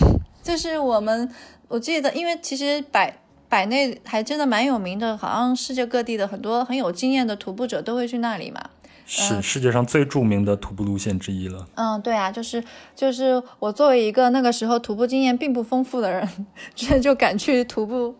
[0.43, 1.27] 就是我们，
[1.67, 3.15] 我记得，因为其实百。
[3.49, 8.61] 百内还真的蛮有名的，好像世界各地的很多很有经验的徒步者都会去那里嘛。
[9.11, 11.67] 是世界上最著名的徒步路线之一了。
[11.73, 12.63] 嗯，对啊，就是
[12.95, 16.45] 就是我作为一个那个时候徒步经验并不丰富的人，
[16.75, 18.13] 居然就敢去徒步，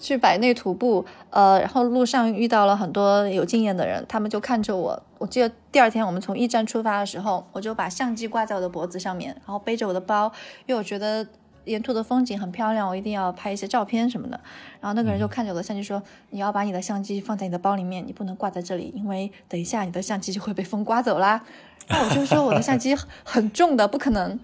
[0.00, 1.04] 去百内徒步。
[1.30, 5.02] 呃，然后路上遇到了很多有经验的人，他们就看着我。
[5.18, 10.32] 我记得第二天我们从驿站出发的时候，我就把相机挂在我的脖子上面，然后背着我的包，
[10.66, 11.26] 因为我觉得。
[11.68, 14.40] 沿途的风景很漂亮，我一定要拍一些照片什么的。
[14.80, 21.44] 然后那个人就看着我的相机说：“你要把你的相机放在你的包里面，你不能挂在这里，因为等一下你的相机就会被风刮走啦。
[21.88, 24.38] ”那我就说我的相机很重的，不可能。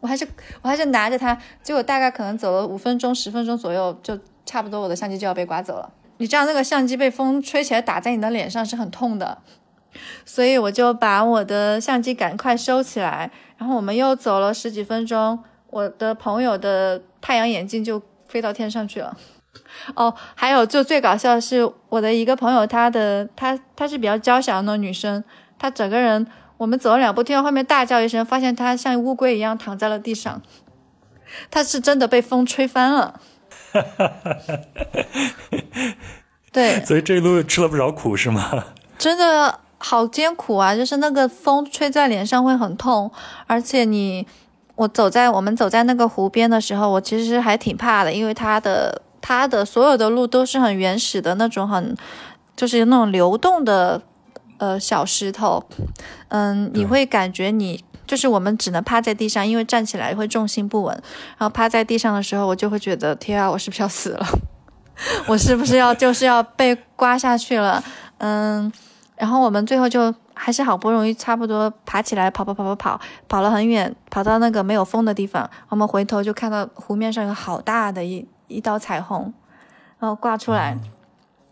[0.00, 0.28] 我还是
[0.60, 5.90] 我还是拿着它，结果大概可能走了五分钟、十分钟左右，就差不多我的相机就要被刮走了。
[6.18, 9.38] 你知道那个相机被风吹起来打在你的脸上是很痛的，
[10.24, 13.30] 所以我就把我的相机赶快收起来。
[13.56, 15.42] 然后我们又走了十几分钟。
[15.76, 19.14] 我的朋友的太阳眼镜就飞到天上去了，
[19.94, 25.22] 哦，还有就最搞笑的是我的一个朋友，她的她她是比较娇小的那种女生，
[25.58, 30.40] 她整个人我们走了两步，听到后面大叫一声，发现她像乌龟一样躺在了地上，
[31.50, 33.20] 她是真的被风吹翻了，
[36.50, 38.64] 对，所以这一路吃了不少苦是吗？
[38.96, 43.12] 真的好艰苦啊，就是那个风吹在脸上会很痛，
[43.46, 44.26] 而且你。
[44.76, 51.96] 我走在我们走在那个湖边的时候，我其实还挺怕的，因为它的它的所有的路都是很原始的那种，很
[52.54, 54.02] 就是那种流动的
[54.58, 55.64] 呃小石头，
[56.28, 60.94] 嗯，你会感觉你就是我们只能趴在地上，因为站起来会重心不稳。
[61.38, 64.26] 然后趴在地上的时候，我就会觉得天啊，我是不是要死了？
[65.26, 67.82] 我是不是要就是要被刮下去了？
[68.18, 68.70] 嗯，
[69.16, 70.14] 然后我们最后就。
[70.38, 75.48] 还是好不容易差不多爬起来，跑跑跑跑跑，跑了很远，跑到那个没有风的地方。
[75.70, 79.32] 我们回头就看到湖面上有好大的一一道彩虹，
[79.98, 80.78] 然后挂出来。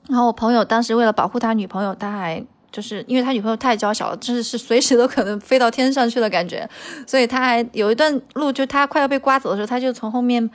[0.06, 6.68] 然后我朋友当时为了保护他女朋友，他还就是因为他女朋友太娇小了，就是是随时都可能飞到天上去的感觉，
[7.06, 10.48] 所以他还有一段路，就他快要被刮走的时候，他就从后面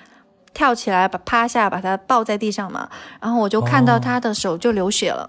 [0.54, 2.88] 跳起来，把趴下，把他抱在地上嘛。
[3.20, 5.28] 然后我就看到他的手就流血了，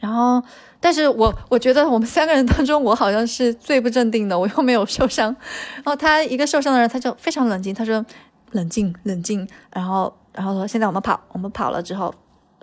[0.00, 0.42] 然后。
[0.84, 5.34] 但是我 我觉得我们三个人当中，我好像是最不镇定的， 我又没有受伤。
[5.76, 8.04] 然后他一个受伤的人，他就非常冷静，他说
[8.52, 12.14] ：“冷静，冷静。”然后，然后说：“现在我们跑，我们跑了之后，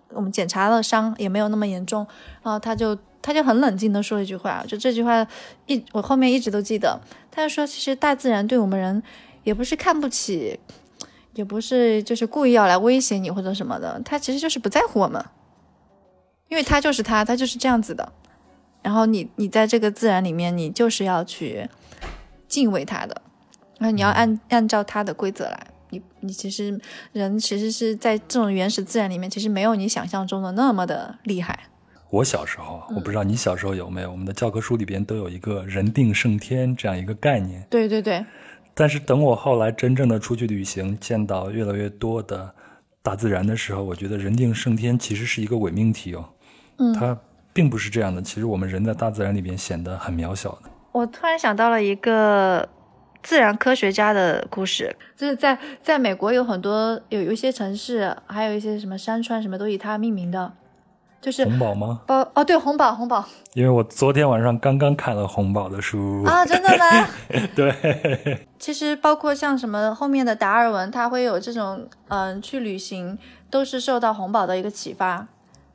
[0.09, 2.05] 我们检查了伤也没有那么严重。”
[2.43, 5.26] 然后他就他就很冷静的说一句话，就这句话
[5.65, 7.01] 一我后面一直都记得。
[7.32, 9.01] 他就说：“其实大自然对我们人
[9.43, 10.59] 也不是看不起，
[11.34, 15.26] 也不是就是故意要来威胁你或者什么的，他其实就是不在乎我们。”
[16.52, 18.12] 因为他就是他，他就是这样子的。
[18.84, 21.70] 然后你你在这个自然里面，你就是要去
[22.45, 23.22] 敬畏他的，
[23.80, 25.68] 然后你要按按照他的规则来。
[25.91, 26.78] 你你其实
[27.14, 31.58] 人其实是在这种原始自然里面，其实没有你想象中的那么的厉害。
[32.10, 37.66] 我小时候，我不知道你小时候有没有，我们的教科书里边都有一个人定胜天这样一个概念。
[37.70, 38.26] 对对对。
[38.74, 42.54] 但是等我后来真正的出去旅行，见到越来越多的
[43.02, 46.30] 大自然的时候，我觉得人定胜天其实是一个伪命题哦。
[46.93, 47.17] 它
[47.53, 48.21] 并不是这样的。
[48.21, 50.69] 其实我们人在大自然里边显得很渺小的。
[50.91, 52.67] 我突然想到了一个
[53.23, 60.51] 自然科学家的故事，就是在在美国有很多有有一些城市，还有一些什么山川什么都以它命名的，
[61.21, 62.01] 就是红宝吗？
[62.07, 63.23] 宝哦，对，红宝，红宝。
[63.53, 67.07] 因为我昨天晚上刚刚看了红宝的书啊，真的吗？
[67.55, 68.47] 对。
[68.57, 73.17] 其实包括像什么后面的达尔文，他会有这种嗯去旅行，
[73.49, 75.27] 都是受到红宝的一个启发。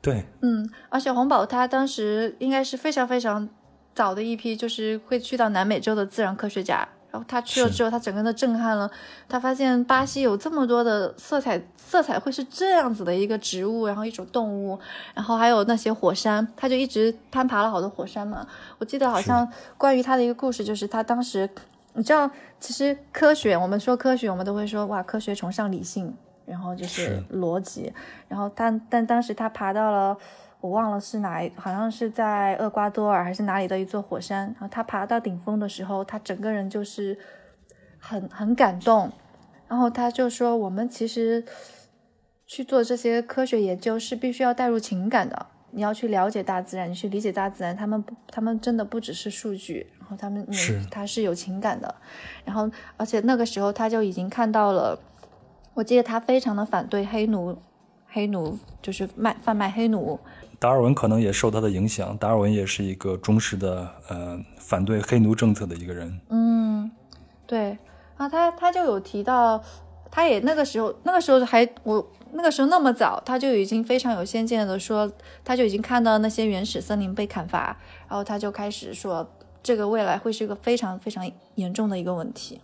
[0.07, 3.49] 对，嗯，而且红宝他当时应该是非常非常
[3.93, 8.89] 早的一批，就是会去到南美洲的自然科学家，然后他去了之后，他整个人都震撼了。
[9.27, 14.79] 他发现巴西有这么多的色彩，色彩会是这样子的一个植物，然后一种动物，
[15.13, 18.47] 然后还有那些火山，他就一直攀爬了好多火山嘛。
[18.77, 19.45] 我记得好像
[19.77, 21.49] 关于他的一个故事，就是他当时，
[21.95, 22.31] 你知道，
[22.61, 26.15] 其实科学，我们说科学，我们都会说哇，科学崇尚理性，
[26.47, 27.93] 然后就是逻辑，
[28.27, 30.17] 然后但但当时他爬到了。
[30.59, 34.47] 我忘了是哪，好像是在厄瓜多尔还是哪里的一座火山。
[34.47, 37.15] 然后他爬到顶峰的时候，他整个人就是
[37.99, 39.11] 很很感动。
[39.67, 41.45] 然后他就说：“我们其实
[42.47, 45.45] 去做这些科学研究是必须要带入情感的。
[45.69, 51.93] 你要去了解大自然，你去理解大自然，他们不，他们真的不只是数据，然后他们是他是有情感的。
[52.43, 52.67] 然后
[52.97, 54.99] 而且那个时候他就已经看到了，
[55.77, 57.55] 我记得他非常的反对黑奴，
[58.07, 60.19] 黑奴就是卖贩卖黑奴。”
[60.57, 66.19] 达尔文可能也受他的影响，达尔文也是一个忠实的呃反对黑奴政策的一个人。
[66.29, 66.89] 嗯，
[67.45, 67.77] 对
[68.17, 69.63] 啊，他他就有提到，
[70.09, 75.11] 他也那个时候那个时候还我那个时候那么早，他就已经非常有先见的说，
[75.45, 77.77] 他就已经看到那些原始森林被砍伐，
[78.09, 79.29] 然后他就开始说，
[79.61, 82.61] 这个未来会是一个非常非常严重的一个问题。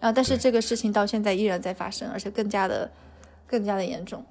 [0.00, 2.90] 然后但是这个事情到现在依然在发生，而且更加的
[3.46, 4.24] 更加的严重。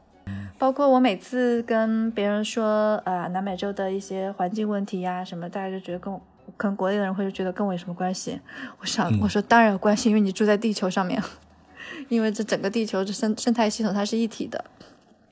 [0.58, 6.22] 包括我每次跟别人说，呃，南美洲的一些环境问题呀什么，大家就觉得跟我，
[6.56, 8.40] 可能国内的人会觉得跟我有什么关系？
[8.80, 11.22] 我想，我说当然有关系，因为你住在地球上面，
[12.08, 14.64] 因为这整个地球这生生态系统它是一体的。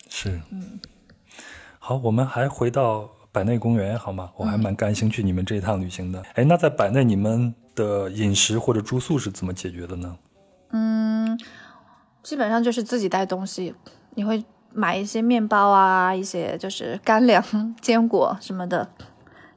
[0.10, 0.80] 是，嗯。
[1.80, 4.30] 好，我们还回到百内公园好吗？
[4.36, 6.22] 我还蛮感兴趣你们这一趟旅行的。
[6.36, 10.18] 哎，那在百内你们的饮食或者住宿是怎么解决的呢？
[10.72, 11.40] 嗯，
[12.22, 13.76] 基本上就是自己带东西，
[14.16, 14.44] 你会。
[14.76, 18.90] 买一些面包啊，一些就是干粮、坚果什么的，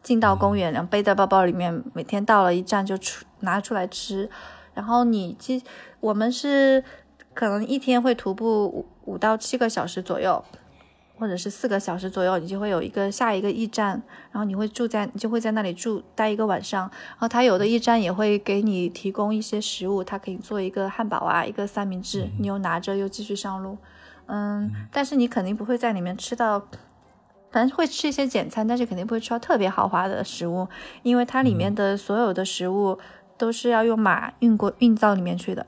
[0.02, 4.28] 进到公园，然后背在包包里面，每天到了一站就出拿出来吃。
[4.74, 5.62] 然后你其
[6.00, 6.84] 我们是
[7.32, 10.44] 可能一天会徒步五五到七个小时左右，
[11.18, 16.82] 或者是四个小时左右，你就会有一个下一个驿站，然后你会住在，你就会在那里住待一个晚上。
[16.82, 23.78] 然后他有的驿站也会给你提供一些食物，它可以做一个汉堡啊，一个三明治，你又拿着又继续上路。
[24.26, 26.60] 嗯，但是你肯定不会在里面吃到，
[27.50, 30.68] 反正会吃一些简餐，但是肯定不会吃到特别豪华的食物，
[31.02, 32.98] 因为它里面的所有的食物
[33.38, 35.64] 都是要用马运过运到里面去的。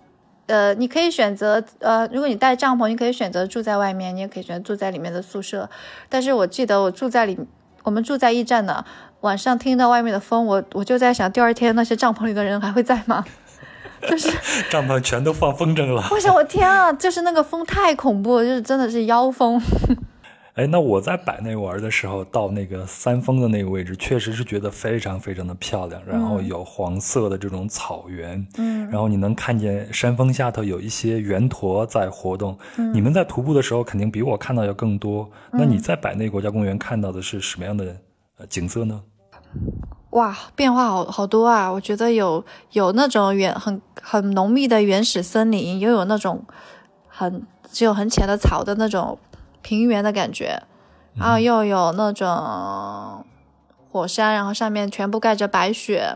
[0.48, 5.70] 呃，你可以选择，呃，如果你带帐篷，你可以选择住在外面，你也可以选择住在里面的宿舍。
[6.08, 7.38] 但是我记得我住在里，
[7.84, 8.84] 我们住在驿站呢，
[9.20, 13.24] 晚上听到外面的风，我我就在想，第二天那些帐篷里的人还会在吗？
[14.08, 14.30] 就是
[14.70, 16.06] 帐篷全都放风筝了。
[16.10, 19.60] 我想，我天啊，就是那个风太恐怖，就是真的是妖风。
[20.58, 26.02] 哎，那我在百内玩的时候，到那个三峰的那个位置，确实是觉得非常非常的漂亮。
[26.04, 32.58] 然后有黄色的这种草原，嗯，然后你能看见山峰下头有一些圆驼在活动。
[32.92, 35.30] 你们在徒步的时候，肯定比我看到要更多。
[35.52, 37.96] 那你在百内国家公园看到的是什么样的
[38.38, 39.00] 呃景色呢？
[40.10, 41.70] 哇，变化好好多啊！
[41.70, 46.44] 我觉得有有那种原很很浓密的原始森林，又有那种
[47.06, 49.16] 很只有很浅的草的那种
[49.62, 50.62] 平原的感觉，
[51.14, 53.24] 然后又有那种
[53.90, 56.14] 火山，然后上面全部盖着白雪，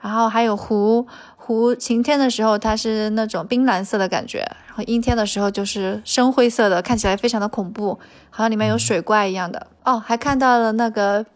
[0.00, 1.06] 然后还有湖
[1.36, 7.98] 湖，晴天的时候它是那种冰蓝色的感觉，然后阴天的时候就是深灰色的，看起来非常的恐怖，
[8.30, 9.66] 好像里面有水怪一样的。
[9.84, 11.26] 哦，还看到了那个。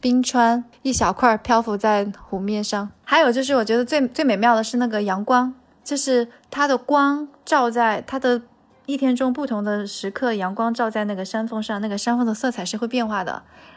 [0.00, 8.42] 冰川一小块漂浮在湖面上，还有就是我觉得最最美妙的是那个阳光，就是它的光照在它的
[8.86, 13.32] 一天中不同的时刻，阳光照在那个山峰上，那个山峰的色彩是会变化的。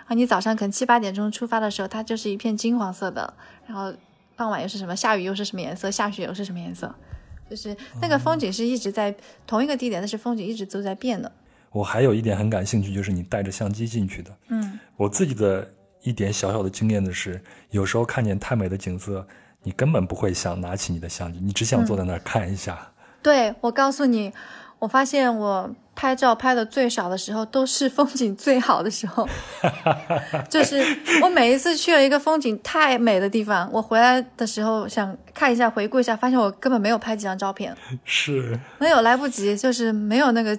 [0.05, 3.33] 啊，你早上可能七八点钟出发的时候，它就是一片金黄色的，
[3.65, 3.93] 然后
[4.35, 6.93] 傍晚又是什么，下雨又是什么颜色，下雪又是什么颜色，
[7.49, 11.31] 就是那个风景是一直在同一个地点，但是风景一直都在变的。
[11.71, 15.67] 我还有一点很感兴趣，就是你带着相机进去的，嗯，我自己的。
[16.03, 17.41] 一点小小的经验的是，
[17.71, 19.27] 有时候看见太美的景色，
[19.63, 22.79] 你根本不会想拿起你的相机，你只想坐在那儿看一下。
[23.21, 24.31] 对，我告诉你，
[24.79, 29.27] 我发现我拍照拍的最少的时候，都是风景最好的时候。
[30.47, 30.83] 就是
[31.23, 37.75] 我每一次去了一个风景太美的地方，我回来的时候想看一下，回顾一下，发现我根本没有拍几张照片。
[38.03, 40.55] 是，没有来不及，就是没有那个，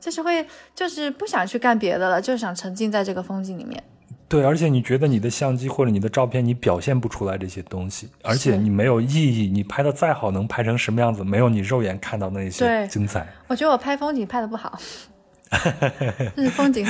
[0.00, 3.82] 就是会，就是不想去干别的了，就想沉浸在这个风景里面。
[4.28, 9.48] 对，而且你觉得你的相机或者你的照片，你表现不出来这些东西，而且你没有意义。
[9.48, 11.24] 你拍的再好，能拍成什么样子？
[11.24, 13.26] 没有你肉眼看到那些精彩。
[13.46, 14.78] 我觉得我拍风景拍的不好，
[16.36, 16.86] 就是风景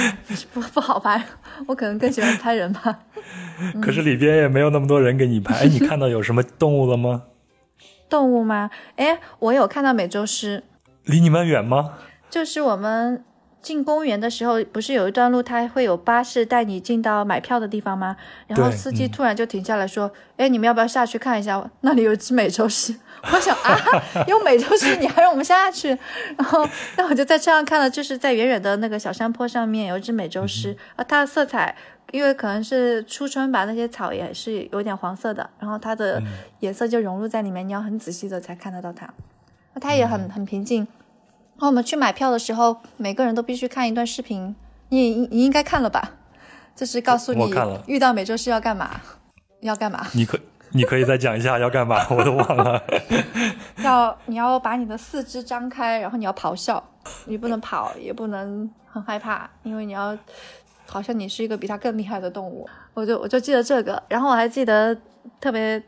[0.53, 1.25] 不 不好拍。
[1.67, 2.99] 我可能更喜欢拍人吧。
[3.81, 5.55] 可是里边也没有那么多人给你拍。
[5.55, 7.23] 哎，你看到有什么动物了吗？
[8.11, 8.71] 动物吗？
[8.97, 10.65] 哎，我有看到美洲狮，
[11.05, 11.99] 离你们远吗？
[12.29, 13.25] 就是我们
[13.69, 18.17] 进公园的时候，不是有一段路，它会有巴士带你进到买票的地方吗？
[18.47, 21.63] 然后司机嗯突然就停下来说：“哎、你们要不要下去看一下？
[21.83, 22.95] 那里有一只美洲狮。”
[23.31, 23.77] 我想啊，
[24.27, 25.89] 有美洲狮，你还让我们下去？
[26.39, 26.67] 然后，
[26.97, 31.77] 那我就在车上看了，就是在远远的那个小山坡上面有一只美洲狮，啊，它的色彩。
[32.11, 36.23] 因为可能是初春吧，那些草也是有点黄色的，然后它的
[36.61, 39.07] 颜色就融入在里面，你要很仔细的才看得到它。
[39.75, 40.89] 那它也很很平静。
[41.59, 44.55] 然后我们去买票的时候，每个人都必须看一段视频，
[44.91, 46.13] 你你你应该看了吧？
[46.77, 47.53] 就是告诉你
[47.87, 49.01] 遇到美洲狮要干嘛，
[49.63, 50.39] 要干嘛，你可
[50.71, 52.07] 你可以再讲一下要干嘛？
[52.11, 52.81] 我都忘了。
[53.83, 56.81] 要你要把你的四肢张开，然后你要咆哮，
[57.25, 60.17] 你不能跑，也不能很害怕，因为你要
[60.87, 62.69] 好像你是一个比它更厉害的动物。
[62.95, 64.97] 我就我就记得这个，然后我还记得
[65.41, 65.83] 特别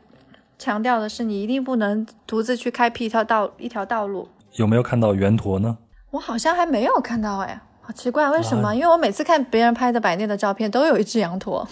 [0.59, 4.27] 强调的是，你一定不能独自去开辟一条道一条道路。
[4.53, 5.77] 有没有看到圆驼呢？
[6.11, 8.69] 我好像还没有看到哎，好奇怪，为什么？
[8.69, 11.67] 啊因为我每次看别人拍的百内的照片，都有一只羊驼。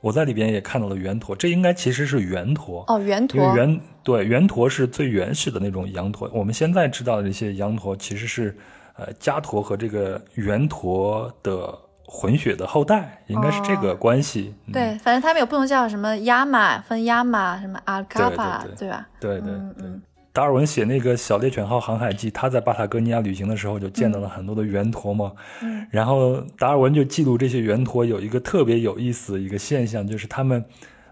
[0.00, 2.84] 我在里边也看到了圆驼，这应该其实是圆驼。
[2.88, 3.56] 哦，圆因为驼。
[3.56, 8.56] 圆对圆驼是最原始的那种羊驼，我们现在知道的这些羊驼其实是
[8.96, 11.76] 呃家驼和这个圆驼的
[12.06, 14.54] 混血的后代，应该是这个关系。
[14.66, 19.08] 嗯、对，反正他们有不同叫什么亚马，分亚马，什么阿卡巴，对对吧？
[19.20, 19.52] 对对对。
[19.52, 20.02] 嗯嗯
[20.32, 25.32] 达尔文写那个《小猎犬号航海记》，他在巴塔哥尼亚旅行的时候就见到了很多的圆驼嘛。
[25.62, 30.64] 嗯然后达尔文就记录这些圆驼有一个特别有意思的一个现象，就是他们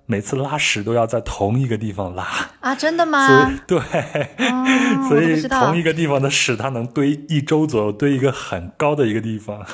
[0.07, 2.25] 每次拉屎都要在同一个地方拉。
[2.61, 3.61] 啊，真的所吗以？
[3.67, 9.67] 对，哦、所以 同一个地方的屎，它能堆一周左右，堆一个很高的一个地方。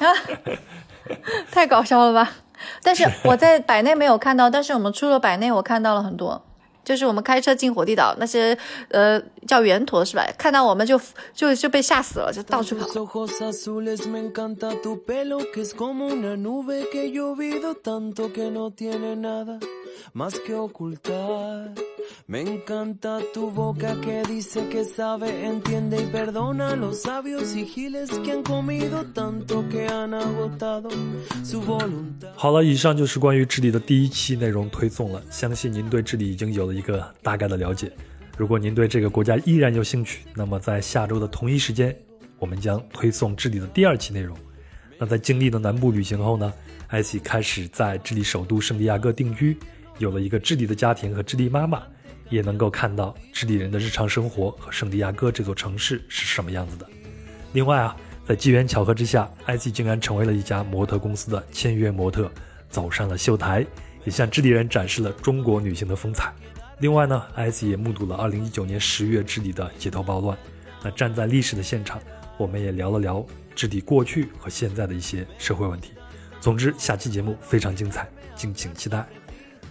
[1.52, 2.32] 太搞笑了吧！
[2.82, 6.42] 但是我在百内没有看到，但是我们出了百内，我看到了很多。
[6.84, 8.56] 就是我们开车进火地岛，那些
[8.90, 10.24] 呃叫圆驼是吧？
[10.38, 11.00] 看到我们就
[11.34, 12.86] 就就被吓死了，就到处跑。
[12.86, 18.32] Tus ojos azules, me encanta tu pelo, que es como una nube que he llovido tanto
[18.32, 19.58] que no tiene nada
[20.12, 21.72] más que ocultar.
[22.26, 28.10] Me encanta tu boca que dice que sabe, entiende y perdona los sabios y giles
[28.22, 30.90] que han comido tanto que han agotado
[31.42, 32.28] su voluntad.
[32.36, 37.90] 好了，以上就是关于智利的第一期内容推送了，相信您对智利已经有了一个大概的了解。
[38.36, 41.96] 如果您对这个国家依然有兴趣，那么在下周的同一时间，
[42.38, 44.36] 我们将推送智利的第二期内容。
[44.98, 46.52] 那在经历了南部旅行后呢，
[46.88, 49.56] 艾希开始在智利首都圣地亚哥定居，
[49.98, 51.82] 有了一个智利的家庭和智利妈妈，
[52.28, 56.88] 也能够看到智利人的日常生活和圣地亚哥这座城市是什么样子的。
[57.52, 57.96] 另外啊，
[58.26, 62.30] 在机缘巧合之下，艾希竟然成为了一家模特公司的签约模特，
[62.68, 63.64] 走上了秀台，
[64.04, 66.32] 也向智利人展示了中国女性的风采。
[66.84, 70.36] 另外呢，艾希也目睹了2019年10月智利的街头暴乱。
[70.82, 71.98] 那站在历史的现场，
[72.36, 73.24] 我们也聊了聊
[73.54, 75.92] 智利过去和现在的一些社会问题。
[76.42, 78.06] 总之，下期节目非常精彩，
[78.36, 79.06] 敬请期待。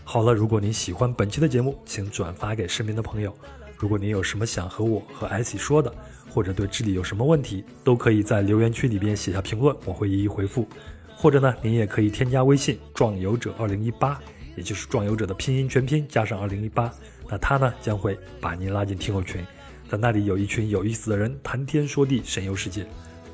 [0.04, 3.32] 好了，如果您喜欢本期的节目，请转发给身边的朋友。
[3.78, 5.94] 如果您有什么想和我和艾希说的，
[6.32, 10.68] 或者对智利有什么问题，都可以在留言区里边写下评论，我会一一回复。
[11.16, 14.20] 或者呢，您也可以添加微信“壮游者二零一八”，
[14.56, 16.92] 也就是“壮游者”的拼音全拼加上二零一八，
[17.30, 19.46] 那他呢将会把您拉进听友群，
[19.90, 22.86] 在那里有一群有意思的人谈天说地，神游世界。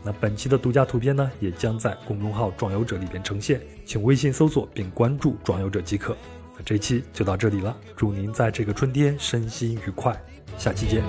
[0.02, 6.16] 那本期的独家图片呢，也将在公众号“壮游者”里边呈现，请微信搜索并关注“壮游者”即可。
[6.56, 10.18] 那这期就到这里了，祝您在这个春天身心愉快，
[10.58, 11.04] 下期见。